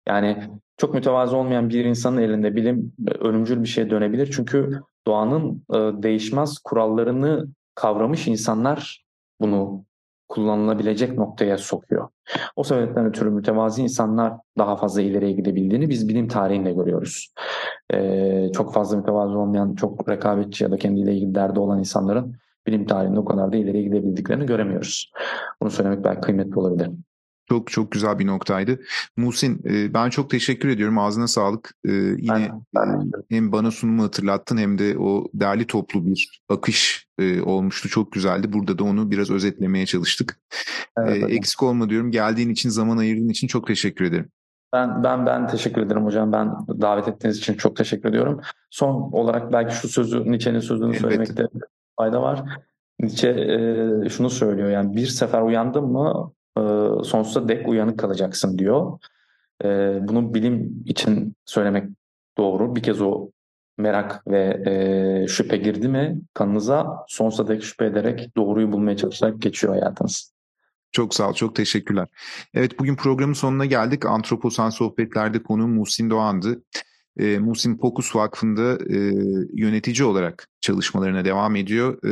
Yani 0.08 0.44
çok 0.78 0.94
mütevazı 0.94 1.38
olmayan 1.38 1.70
bir 1.70 1.86
insanın 1.86 2.22
elinde 2.22 2.56
bilim 2.56 2.94
e, 3.08 3.12
ölümcül 3.12 3.64
bir 3.64 3.68
şeye 3.68 3.90
dönebilir. 3.90 4.32
Çünkü 4.32 4.82
doğanın 5.08 5.64
e, 5.74 6.04
değişmez 6.04 6.58
kurallarını 6.58 7.48
kavramış 7.76 8.28
insanlar 8.28 9.06
bunu 9.42 9.86
kullanılabilecek 10.30 11.18
noktaya 11.18 11.58
sokuyor. 11.58 12.08
O 12.56 12.64
sebepten 12.64 13.06
ötürü 13.06 13.30
mütevazi 13.30 13.82
insanlar 13.82 14.34
daha 14.58 14.76
fazla 14.76 15.02
ileriye 15.02 15.32
gidebildiğini 15.32 15.90
biz 15.90 16.10
bilim 16.10 16.28
tarihinde 16.28 16.74
görüyoruz. 16.74 17.34
Ee, 17.94 18.50
çok 18.54 18.74
fazla 18.74 18.98
mütevazi 18.98 19.36
olmayan, 19.36 19.76
çok 19.76 20.10
rekabetçi 20.10 20.64
ya 20.64 20.72
da 20.72 20.78
kendiyle 20.78 21.14
ilgili 21.16 21.36
derdi 21.36 21.60
olan 21.60 21.80
insanların 21.80 22.36
bilim 22.68 22.86
tarihinde 22.86 23.20
o 23.20 23.26
kadar 23.26 23.52
da 23.52 23.58
ileriye 23.58 23.84
gidebildiklerini 23.84 24.46
göremiyoruz. 24.46 25.12
Bunu 25.62 25.70
söylemek 25.70 26.04
belki 26.04 26.22
kıymetli 26.22 26.60
olabilir. 26.60 26.90
Çok 27.50 27.72
çok 27.72 27.92
güzel 27.92 28.20
bir 28.20 28.28
noktaydı. 28.28 28.80
Muhsin 29.18 29.62
e, 29.70 29.94
ben 29.94 30.10
çok 30.10 30.30
teşekkür 30.30 30.70
ediyorum. 30.70 30.98
Ağzına 30.98 31.28
sağlık. 31.28 31.74
E, 31.86 31.92
yine 31.92 32.52
ben, 32.76 33.12
ben 33.12 33.12
hem 33.30 33.52
bana 33.52 33.72
sunumu 33.72 34.04
hatırlattın 34.04 34.58
hem 34.58 34.78
de 34.78 34.98
o 34.98 35.28
değerli 35.34 35.68
toplu 35.68 36.06
bir 36.06 36.42
akış 36.50 37.08
e, 37.20 37.42
olmuştu. 37.42 37.90
Çok 37.90 38.12
güzeldi. 38.12 38.54
Burada 38.54 38.80
da 38.80 38.84
onu 38.84 39.12
biraz 39.12 39.32
özetlemeye 39.32 39.86
çalıştık. 39.86 40.40
Evet, 40.98 41.24
eksik 41.30 41.64
olma 41.64 41.90
diyorum. 41.90 42.12
Geldiğin 42.12 42.50
için, 42.50 42.70
zaman 42.70 42.98
ayırdığın 42.98 43.30
için 43.30 43.48
çok 43.48 43.68
teşekkür 43.68 44.06
ederim. 44.06 44.30
Ben 44.74 45.04
ben 45.04 45.26
ben 45.26 45.48
teşekkür 45.48 45.82
ederim 45.82 46.06
hocam. 46.06 46.32
Ben 46.32 46.52
davet 46.82 47.08
ettiğiniz 47.08 47.38
için 47.38 47.54
çok 47.54 47.76
teşekkür 47.76 48.10
ediyorum. 48.10 48.42
Son 48.70 48.94
olarak 49.12 49.54
belki 49.54 49.76
şu 49.76 49.88
sözü 49.88 50.32
Nietzsche'nin 50.32 50.60
sözünü 50.60 50.88
Elbette. 50.88 51.02
söylemekte 51.02 51.48
fayda 51.98 52.22
var. 52.22 52.44
Nietzsche 53.00 53.30
e, 53.30 54.10
şunu 54.10 54.30
söylüyor 54.30 54.70
yani 54.70 54.96
bir 54.96 55.08
sefer 55.08 55.42
uyandın 55.42 55.84
mı 55.84 56.34
sonsuza 57.04 57.48
dek 57.48 57.68
uyanık 57.68 58.00
kalacaksın 58.00 58.58
diyor. 58.58 59.00
E, 59.64 59.68
bunu 60.02 60.34
bilim 60.34 60.84
için 60.86 61.36
söylemek 61.46 61.90
doğru. 62.38 62.76
Bir 62.76 62.84
kez 62.84 63.02
o 63.02 63.30
merak 63.78 64.28
ve 64.28 64.64
e, 64.68 65.28
şüphe 65.28 65.58
girdi 65.58 65.88
mi 65.88 66.22
kanınıza 66.34 66.88
sonsuza 67.08 67.48
dek 67.48 67.64
şüphe 67.64 67.86
ederek 67.86 68.36
doğruyu 68.38 68.72
bulmaya 68.72 68.98
çalışarak 68.98 69.42
geçiyor 69.42 69.74
hayatınız. 69.74 70.34
Çok 70.92 71.14
sağ 71.14 71.30
ol, 71.30 71.34
çok 71.34 71.56
teşekkürler. 71.56 72.08
Evet 72.54 72.80
bugün 72.80 72.96
programın 72.96 73.34
sonuna 73.34 73.66
geldik. 73.66 74.06
Antroposan 74.06 74.70
Sohbetler'de 74.70 75.44
konu 75.44 75.68
Muhsin 75.68 76.10
Doğan'dı. 76.10 76.64
E, 77.20 77.40
Muhsin 77.40 77.78
Pokus 77.78 78.16
Vakfı'nda 78.16 78.78
e, 78.90 78.98
yönetici 79.54 80.08
olarak 80.08 80.48
çalışmalarına 80.62 81.26
devam 81.26 81.56
ediyor 81.56 81.94
e, 82.04 82.12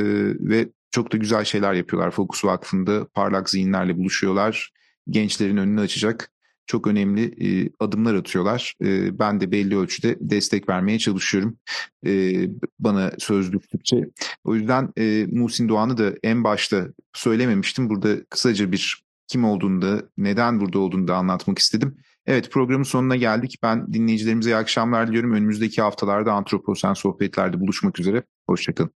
ve 0.49 0.69
çok 0.97 1.11
da 1.11 1.17
güzel 1.17 1.43
şeyler 1.43 1.73
yapıyorlar. 1.73 2.11
Fokus 2.11 2.45
Vakfı'nda 2.45 3.07
parlak 3.13 3.49
zihinlerle 3.49 3.97
buluşuyorlar. 3.97 4.71
Gençlerin 5.09 5.57
önünü 5.57 5.81
açacak 5.81 6.31
çok 6.65 6.87
önemli 6.87 7.23
e, 7.23 7.69
adımlar 7.79 8.15
atıyorlar. 8.15 8.73
E, 8.83 9.19
ben 9.19 9.41
de 9.41 9.51
belli 9.51 9.77
ölçüde 9.77 10.17
destek 10.19 10.69
vermeye 10.69 10.99
çalışıyorum. 10.99 11.57
E, 12.05 12.33
bana 12.79 13.11
söz 13.17 13.53
düştükçe. 13.53 14.09
O 14.43 14.55
yüzden 14.55 14.89
e, 14.97 15.27
Muhsin 15.31 15.69
Doğan'ı 15.69 15.97
da 15.97 16.13
en 16.23 16.43
başta 16.43 16.87
söylememiştim. 17.13 17.89
Burada 17.89 18.25
kısaca 18.29 18.71
bir 18.71 19.03
kim 19.27 19.45
olduğunu 19.45 19.81
da 19.81 20.01
neden 20.17 20.59
burada 20.59 20.79
olduğunu 20.79 21.07
da 21.07 21.15
anlatmak 21.15 21.59
istedim. 21.59 21.97
Evet 22.25 22.51
programın 22.51 22.83
sonuna 22.83 23.15
geldik. 23.15 23.59
Ben 23.63 23.93
dinleyicilerimize 23.93 24.49
iyi 24.49 24.55
akşamlar 24.55 25.07
diliyorum. 25.07 25.33
Önümüzdeki 25.33 25.81
haftalarda 25.81 26.33
Antroposen 26.33 26.93
sohbetlerde 26.93 27.59
buluşmak 27.59 27.99
üzere. 27.99 28.23
Hoşçakalın. 28.47 28.97